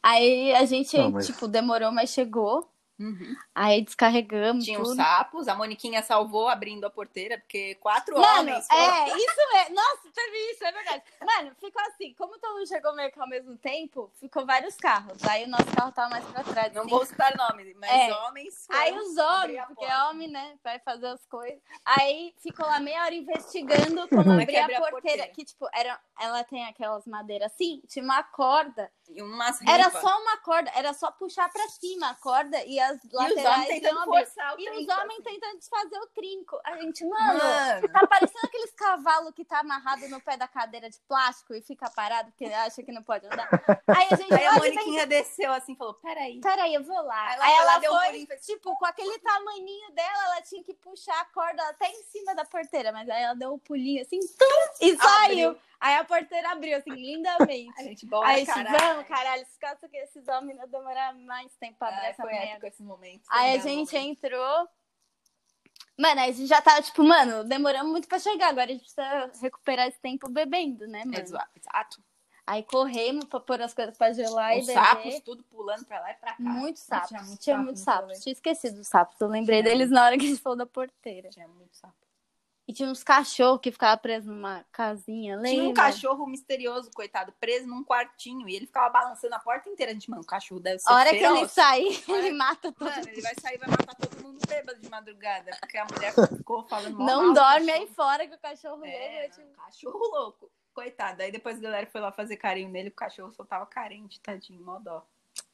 [0.00, 2.68] Aí a gente, Não, mas- tipo, demorou, mas chegou.
[3.02, 3.36] Uhum.
[3.54, 4.90] Aí descarregamos Tinha tudo.
[4.90, 9.52] os sapos, a Moniquinha salvou abrindo a porteira, porque quatro Mano, homens foram é, isso
[9.52, 9.74] mesmo.
[9.74, 11.02] Nossa, teve isso, é verdade.
[11.24, 15.22] Mano, ficou assim, como todo mundo chegou meio que ao mesmo tempo, ficou vários carros.
[15.24, 16.72] Aí o nosso carro tava mais pra trás.
[16.72, 16.90] Não assim.
[16.90, 18.12] vou citar nomes, mas É.
[18.14, 18.66] homens.
[18.70, 20.08] Aí os homens, porque porta.
[20.10, 21.58] homem, né, vai fazer as coisas.
[21.84, 25.00] Aí ficou lá meia hora investigando como é abrir a abre a porteira.
[25.00, 25.28] porteira?
[25.28, 28.90] Que, tipo, era, ela tem aquelas madeiras assim, tinha uma corda.
[29.08, 33.02] E umas Era só uma corda, era só puxar pra cima a corda e as
[33.02, 33.94] E os laterais homens tentando
[34.58, 35.22] E os homens assim.
[35.22, 36.58] tentando desfazer o trinco.
[36.64, 40.88] A gente, mano, Mano, Tá parecendo aqueles cavalos que tá amarrado no pé da cadeira
[40.88, 43.48] de plástico e fica parado porque acha que não pode andar.
[43.88, 46.40] Aí a gente aí a Moniquinha desceu assim e falou: peraí.
[46.40, 47.28] Peraí, eu vou lá.
[47.28, 50.42] Aí ela Aí ela deu um foi, pulinho, fez- tipo, com aquele tamaninho dela, ela
[50.42, 52.92] tinha que puxar a corda até em cima da porteira.
[52.92, 55.56] Mas aí ela deu um pulinho assim, tum, e saiu.
[55.80, 57.72] Aí a porteira abriu, assim, lindamente.
[57.80, 58.54] A gente bora, Aí a
[58.98, 59.24] gente, caralho.
[59.24, 62.68] caralho, escata que esses homens não demorar mais tempo pra abrir Ah, essa merda.
[62.68, 63.22] esse momento.
[63.30, 64.10] Aí a gente momento.
[64.24, 64.68] entrou.
[65.98, 68.48] Mano, aí a gente já tava, tipo, mano, demoramos muito pra chegar.
[68.48, 71.18] Agora a gente precisa recuperar esse tempo bebendo, né, mano?
[71.18, 72.02] Exato.
[72.46, 74.82] Aí corremos pra pôr as coisas pra gelar Os e beber.
[74.82, 76.42] sapos tudo pulando pra lá e pra cá.
[76.42, 77.08] Muito sapos.
[77.08, 78.08] Tinha Tinha, muito muitos sapo sapos.
[78.08, 79.20] nesse Tinha esquecido dos sapos.
[79.20, 79.74] Eu lembrei Tinha.
[79.74, 81.28] deles na hora que a gente falou da porteira.
[81.30, 81.94] Tinha muito sapo.
[82.66, 85.50] E tinha uns cachorros que ficavam presos numa casinha, lembra?
[85.50, 88.48] Tinha um cachorro misterioso, coitado, preso num quartinho.
[88.48, 89.90] E ele ficava balançando a porta inteira.
[89.90, 91.38] A gente, mano, o cachorro deve ser A hora que feroz.
[91.38, 94.80] ele sair, ele mata todo Mano, ele vai sair e vai matar todo mundo bêbado
[94.80, 95.50] de madrugada.
[95.58, 99.40] Porque a mulher ficou falando mal Não dorme aí fora que o cachorro É, louco.
[99.40, 100.52] não, tipo, cachorro louco.
[100.72, 101.22] Coitado.
[101.22, 104.64] Aí depois a galera foi lá fazer carinho nele, o cachorro só tava carente, tadinho,
[104.64, 105.04] mó dó.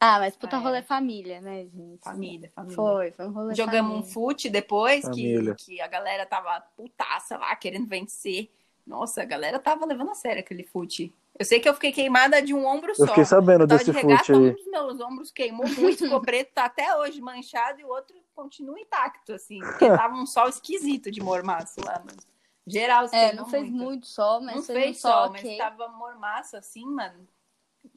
[0.01, 0.59] Ah, mas puta É.
[0.61, 2.03] rolê família, né, gente?
[2.05, 2.77] Família, família.
[2.77, 4.13] Foi, foi um rolê Jogamos um família.
[4.13, 5.55] fute depois, que, Família.
[5.57, 8.49] que a galera tava putaça lá, querendo vencer.
[8.87, 11.13] Nossa, a galera tava levando a sério aquele fute.
[11.39, 13.03] Eu sei que eu fiquei queimada de um ombro só.
[13.03, 14.39] Eu fiquei sabendo Eu tava desse de regata, fute aí.
[14.51, 18.17] um dos meus ombros queimou muito, ficou preto, tá até hoje manchado, e o outro
[18.35, 19.59] continua intacto, assim.
[19.59, 22.19] Porque tava um sol esquisito de mormaço lá, mano.
[22.67, 23.85] Geral, se É, não fez muito.
[23.85, 25.43] muito sol, mas Não fez, fez um sol, sol, ok.
[25.45, 27.27] mas tava mormaço assim, mano.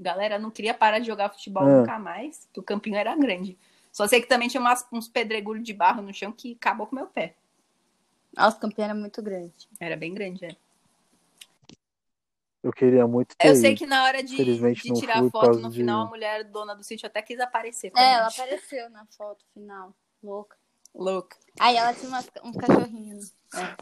[0.01, 1.79] Galera não queria parar de jogar futebol Ah.
[1.81, 3.57] nunca mais, que o campinho era grande.
[3.91, 6.95] Só sei que também tinha umas- uns pedregulhos de barro no chão que acabou com
[6.95, 7.35] o meu pé.
[8.35, 9.69] Nossa, o campeão era muito grande.
[9.79, 10.55] Era bem grande, é.
[12.63, 13.79] Eu queria muito ter Eu sei ido.
[13.79, 17.07] que na hora de, de tirar foto no de- final, a mulher dona do sítio
[17.07, 17.91] até quis aparecer.
[17.97, 19.93] É, ela apareceu na foto final.
[20.23, 20.55] Louca.
[20.93, 21.37] Louca.
[21.59, 23.17] Aí ela tinha umas- um cachorrinho.
[23.55, 23.75] É.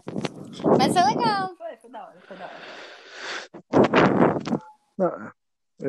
[0.77, 1.55] Mas foi legal.
[1.57, 2.55] Foi, foi da hora, foi da hora.
[4.97, 5.28] Não,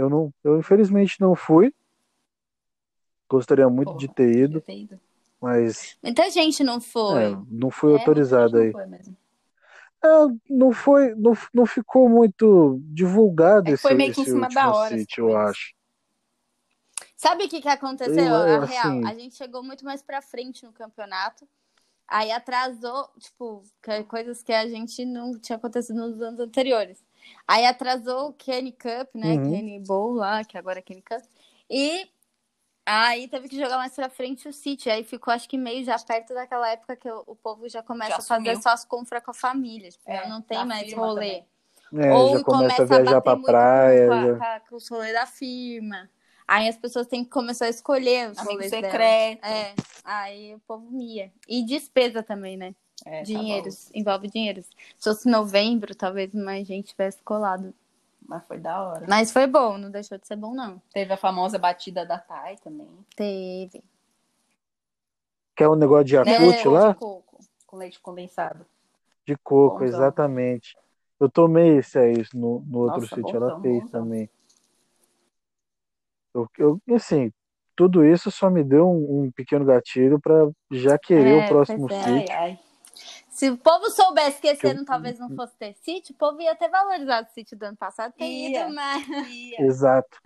[0.01, 1.73] eu não, eu infelizmente não fui.
[3.29, 5.01] Gostaria muito Porra, de ter ido, ter ido.
[5.41, 7.33] mas Muita gente não foi.
[7.33, 8.73] é, não fui É, autorizado não aí.
[8.73, 9.17] foi mesmo.
[10.03, 10.09] É,
[10.49, 14.73] não foi, não, não ficou muito divulgado É esse, foi meio que em cima da
[14.75, 15.75] hora, sítio, eu essas acho.
[17.17, 18.25] Sabe o que, que aconteceu?
[18.25, 21.47] Eu, a assim- real, a gente chegou muito mais pra frente no campeonato.
[22.09, 23.63] Aí atrasou, tipo,
[24.09, 27.05] coisas que a gente não tinha acontecido nos anos anteriores.
[27.47, 29.35] Aí atrasou o Kenny Cup, né?
[29.35, 29.51] Uhum.
[29.51, 31.23] Kenny Bowl lá, que agora é Kenny Cup.
[31.69, 32.09] E
[32.87, 34.89] aí teve que jogar mais pra frente o City.
[34.91, 38.11] Aí ficou, acho que meio já perto daquela época que o, o povo já começa
[38.13, 38.63] Já a fazer sumiu.
[38.63, 39.91] só as compras com a família.
[39.91, 41.45] Tipo, É, não tem da mais rolê.
[41.93, 44.07] É, Ou já começa a começa a viajar bater pra muito praia.
[44.07, 46.09] com, a- já- com, a- com os rolês da firma.
[46.47, 49.45] Aí as pessoas têm que começar a escolher os Amigo rolês secreto.
[49.45, 49.75] É,
[50.05, 51.33] aí o povo mia.
[51.49, 52.75] E despesa também, né?
[53.07, 54.67] É, tá Dinheiros, envolve dinheiros.
[54.97, 57.65] Se fosse novembro, talvez mais gente tivesse colado.
[57.65, 57.73] bom.
[58.29, 59.07] Mas foi da hora.
[59.09, 60.81] Mas foi bom, não deixou de ser bom, não.
[60.93, 62.89] Teve a famosa batida da Thay também.
[63.17, 63.83] Teve.
[65.57, 66.31] Quer um negócio de Né?
[66.33, 66.93] Yakult lá?
[66.93, 68.65] De coco, com leite condensado.
[69.27, 69.89] De coco, Bonzão.
[69.89, 70.77] exatamente.
[71.19, 74.03] Eu tomei esse aí no, no outro Nossa, sítio, ela fez bonzão.
[74.03, 74.31] também.
[76.33, 77.33] Eu, eu, assim,
[77.75, 81.91] tudo isso só me deu um, um pequeno gatilho pra já querer É, o próximo
[81.91, 81.95] é.
[81.95, 82.35] sítio.
[82.35, 82.59] Ai, ai.
[83.31, 86.41] Se o povo soubesse que esse Eu- ano talvez não fosse ter sítio, o povo
[86.43, 88.65] ia ter valorizado o sítio do ano passado, ter Ia.
[88.67, 89.07] ido, mas.
[89.59, 90.19] Exato.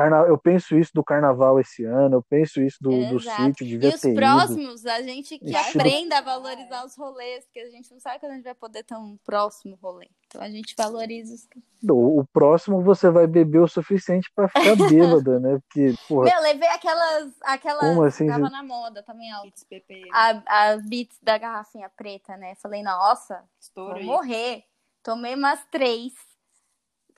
[0.00, 0.26] Carna...
[0.28, 3.88] Eu penso isso do carnaval esse ano, eu penso isso do, do sítio, E devia
[3.94, 4.16] os ter ido.
[4.20, 8.18] próximos, a gente que Vestido- aprenda a valorizar os rolês, porque a gente não sabe
[8.20, 10.08] quando a gente vai poder ter um próximo rolê.
[10.26, 11.48] Então a gente valoriza os.
[11.88, 15.58] O, o próximo você vai beber o suficiente pra ficar bêbada, né?
[15.66, 17.32] Porque, porra, Meu, levei aquelas.
[17.42, 18.52] aquelas Como assim, Tava gente?
[18.52, 19.46] na moda também, alto.
[19.46, 20.02] Kits PP.
[20.12, 22.54] A, a Beats da garrafinha preta, né?
[22.56, 23.42] Falei, nossa,
[23.74, 24.04] vou aí.
[24.04, 24.62] morrer.
[25.02, 26.12] Tomei umas três.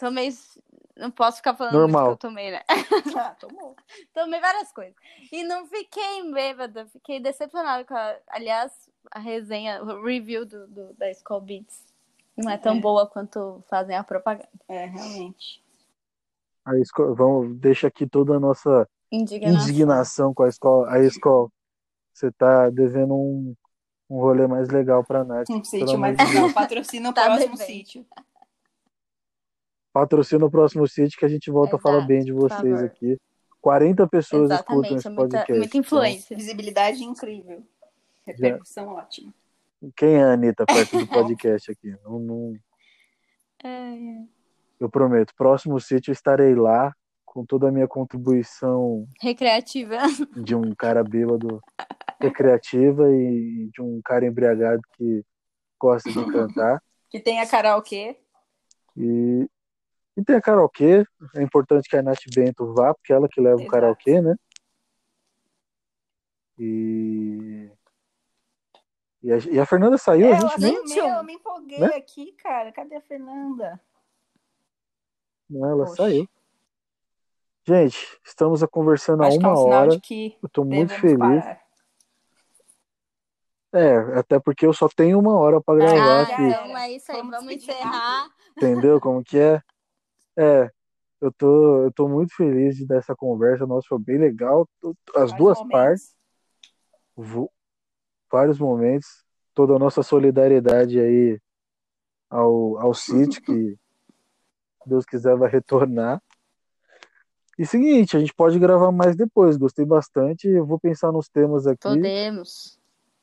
[0.02, 0.30] Tomei.
[0.96, 2.06] Não posso ficar falando Normal.
[2.06, 2.60] que eu tomei, né?
[3.16, 3.76] Ah, tomou.
[4.12, 4.94] Tomei várias coisas.
[5.30, 8.16] E não fiquei bêbada, fiquei decepcionada com a.
[8.28, 8.72] Aliás,
[9.12, 11.84] a resenha, o review do, do- da Skull Beats
[12.36, 12.80] não é tão É.
[12.80, 14.48] boa quanto fazem a propaganda.
[14.68, 15.62] É, realmente.
[16.64, 17.14] a esco...
[17.14, 19.60] vamos, deixa aqui toda a nossa Indignação.
[19.68, 20.92] indignação com a escola.
[20.92, 21.48] A escola,
[22.12, 23.54] você tá devendo um,
[24.10, 25.48] um rolê mais legal pra Nath.
[25.48, 26.52] Um sítio mais legal.
[26.52, 27.66] Patrocina o Tá próximo devendo.
[27.66, 28.06] sítio.
[29.92, 33.18] Patrocina o próximo sítio que a gente volta a falar Exato, bem de vocês aqui.
[33.60, 35.58] 40 pessoas escutam Exatamente, esse é muita, podcast.
[35.58, 36.36] muita influência.
[36.36, 37.62] Visibilidade incrível.
[38.26, 39.32] Repercussão ótima.
[39.78, 41.94] Então, quem é a Anitta perto do podcast aqui?
[42.04, 42.54] Não, não-
[43.64, 43.94] É,
[44.80, 45.32] eu prometo.
[45.36, 46.92] Próximo sítio eu estarei lá
[47.24, 49.98] com toda a minha contribuição recreativa.
[50.36, 51.60] de um cara bêbado
[52.20, 55.24] recreativa e de um cara embriagado que
[55.78, 56.82] gosta de cantar.
[57.08, 58.16] Que tem a karaokê.
[58.96, 59.48] E,
[60.16, 61.04] e tem a karaokê.
[61.34, 63.70] É importante que a Nath Bento vá, porque é ela que leva o Exato.
[63.72, 64.34] karaokê, né?
[66.58, 67.70] E.
[69.22, 70.76] E a, e a Fernanda saiu, É, a eu gente nem.
[70.82, 71.86] achei, meu, eu me empolguei Né?
[71.96, 72.72] aqui, cara.
[72.72, 73.80] Cadê a Fernanda?
[75.48, 76.02] Não, ela Poxa.
[76.02, 76.28] saiu.
[77.64, 79.90] Gente, estamos a conversando há Acho que é uma um sinal hora.
[79.90, 81.18] de que Eu tô muito feliz.
[81.18, 81.62] parar.
[83.74, 86.42] É, até porque eu só tenho uma hora pra gravar Ah, aqui.
[86.42, 87.18] então é isso aí.
[87.18, 88.28] Vamos Vamos encerrar.
[88.56, 89.62] Entendeu como que é?
[90.36, 90.70] É,
[91.20, 93.66] eu tô, eu tô muito feliz de dessa conversa.
[93.66, 94.68] Nossa, foi bem legal.
[94.82, 95.72] As Vários duas momentos.
[95.72, 96.16] partes,
[98.30, 99.24] vários momentos,
[99.54, 101.38] toda a nossa solidariedade aí
[102.28, 103.76] ao, ao sítio, que
[104.86, 106.20] Deus quiser vai retornar.
[107.58, 109.56] E seguinte, a gente pode gravar mais depois.
[109.56, 110.48] Gostei bastante.
[110.48, 111.82] Eu vou pensar nos temas aqui.
[111.82, 112.80] Podemos.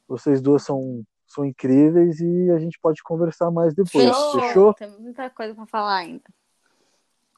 [0.08, 4.06] Vocês duas são, são incríveis e a gente pode conversar mais depois.
[4.06, 4.40] Fechou.
[4.40, 4.74] Fechou?
[4.76, 6.24] Tem muita coisa pra falar ainda.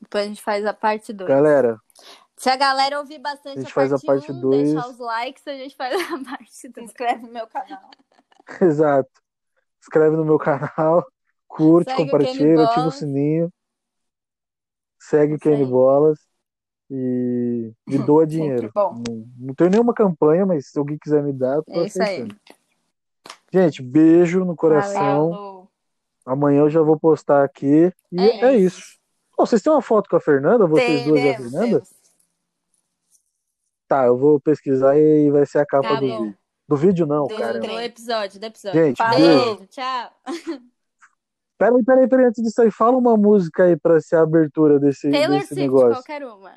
[0.01, 1.27] Depois a gente faz a parte 2.
[1.29, 1.77] Galera,
[2.37, 4.73] Se a galera ouvir bastante A gente a faz a parte parte 1, dois.
[4.73, 6.87] deixar os likes, a gente faz a parte Se 2.
[6.87, 7.89] inscreve no meu canal.
[8.61, 9.09] exato.
[9.79, 11.05] Inscreve no meu canal,
[11.47, 13.51] curte, Segue compartilha, ativa o sininho,
[14.99, 15.65] segue o Kenny.
[15.65, 16.19] Bolas
[16.89, 18.69] e me doa dinheiro.
[18.73, 19.01] bom.
[19.07, 22.15] Não, não tenho nenhuma campanha, mas se alguém quiser me dar, tô É isso aí.
[22.21, 22.35] aceitando.
[23.53, 25.31] Gente, beijo no coração.
[25.31, 25.71] Falou.
[26.25, 27.91] Amanhã eu já vou postar aqui.
[28.11, 28.79] E É é, isso.
[28.79, 29.00] isso.
[29.41, 30.67] Ô, vocês têm uma foto com a Fernanda?
[30.67, 31.65] Vocês duas e a Fernanda?
[31.67, 31.89] temos.
[33.87, 36.21] Tá, eu vou pesquisar e vai ser a capa Tá do bom.
[36.21, 36.37] vídeo.
[36.67, 37.59] Do vídeo não, Do cara.
[37.59, 38.79] Do episódio, do episódio.
[38.83, 39.17] Gente, Falou.
[39.17, 39.65] beijo.
[39.67, 40.11] Tchau.
[41.57, 45.09] Peraí, peraí, peraí, antes disso aí, fala uma música aí pra ser a abertura desse,
[45.11, 45.89] Taylor desse Swift, negócio.
[45.95, 46.51] qualquer uma.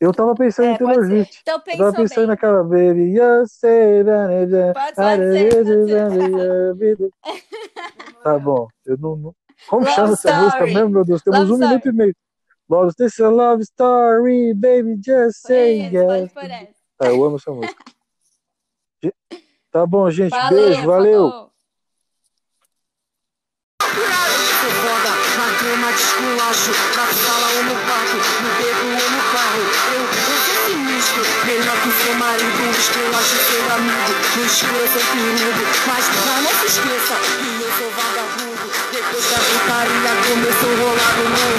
[0.00, 1.12] Eu tava pensando É, em Taylor pode ser.
[1.24, 1.40] Swift.
[1.42, 2.26] Então Eu tava pensando bem.
[2.26, 3.14] naquela baby.
[3.16, 7.10] You say that it- Pode, pode ser,
[8.22, 8.68] Tá bom.
[8.86, 9.34] Eu não, não-
[9.68, 11.22] Como Love chama essa música mesmo, meu Deus?
[11.22, 11.68] Temos Love um Story.
[11.70, 12.16] minuto e meio.
[12.68, 16.32] Love, this is a love story, baby, just say yes.
[16.96, 17.84] Tá, eu amo essa música.
[19.70, 20.30] Tá bom, gente.
[20.30, 21.30] Valeu, Beijo, valeu.
[21.30, 21.50] falou.
[23.80, 25.12] Sou foda,
[25.76, 31.76] na sala ou no quarto, no beco ou no carro Eu, eu sou sinistro, melhor
[31.82, 36.04] que seu marido Esculacho seu amigo, no escuro perigo Mas
[36.42, 38.43] não se esqueça que eu sou vagabundo
[39.04, 41.54] Da putaria começou a rolar no mundo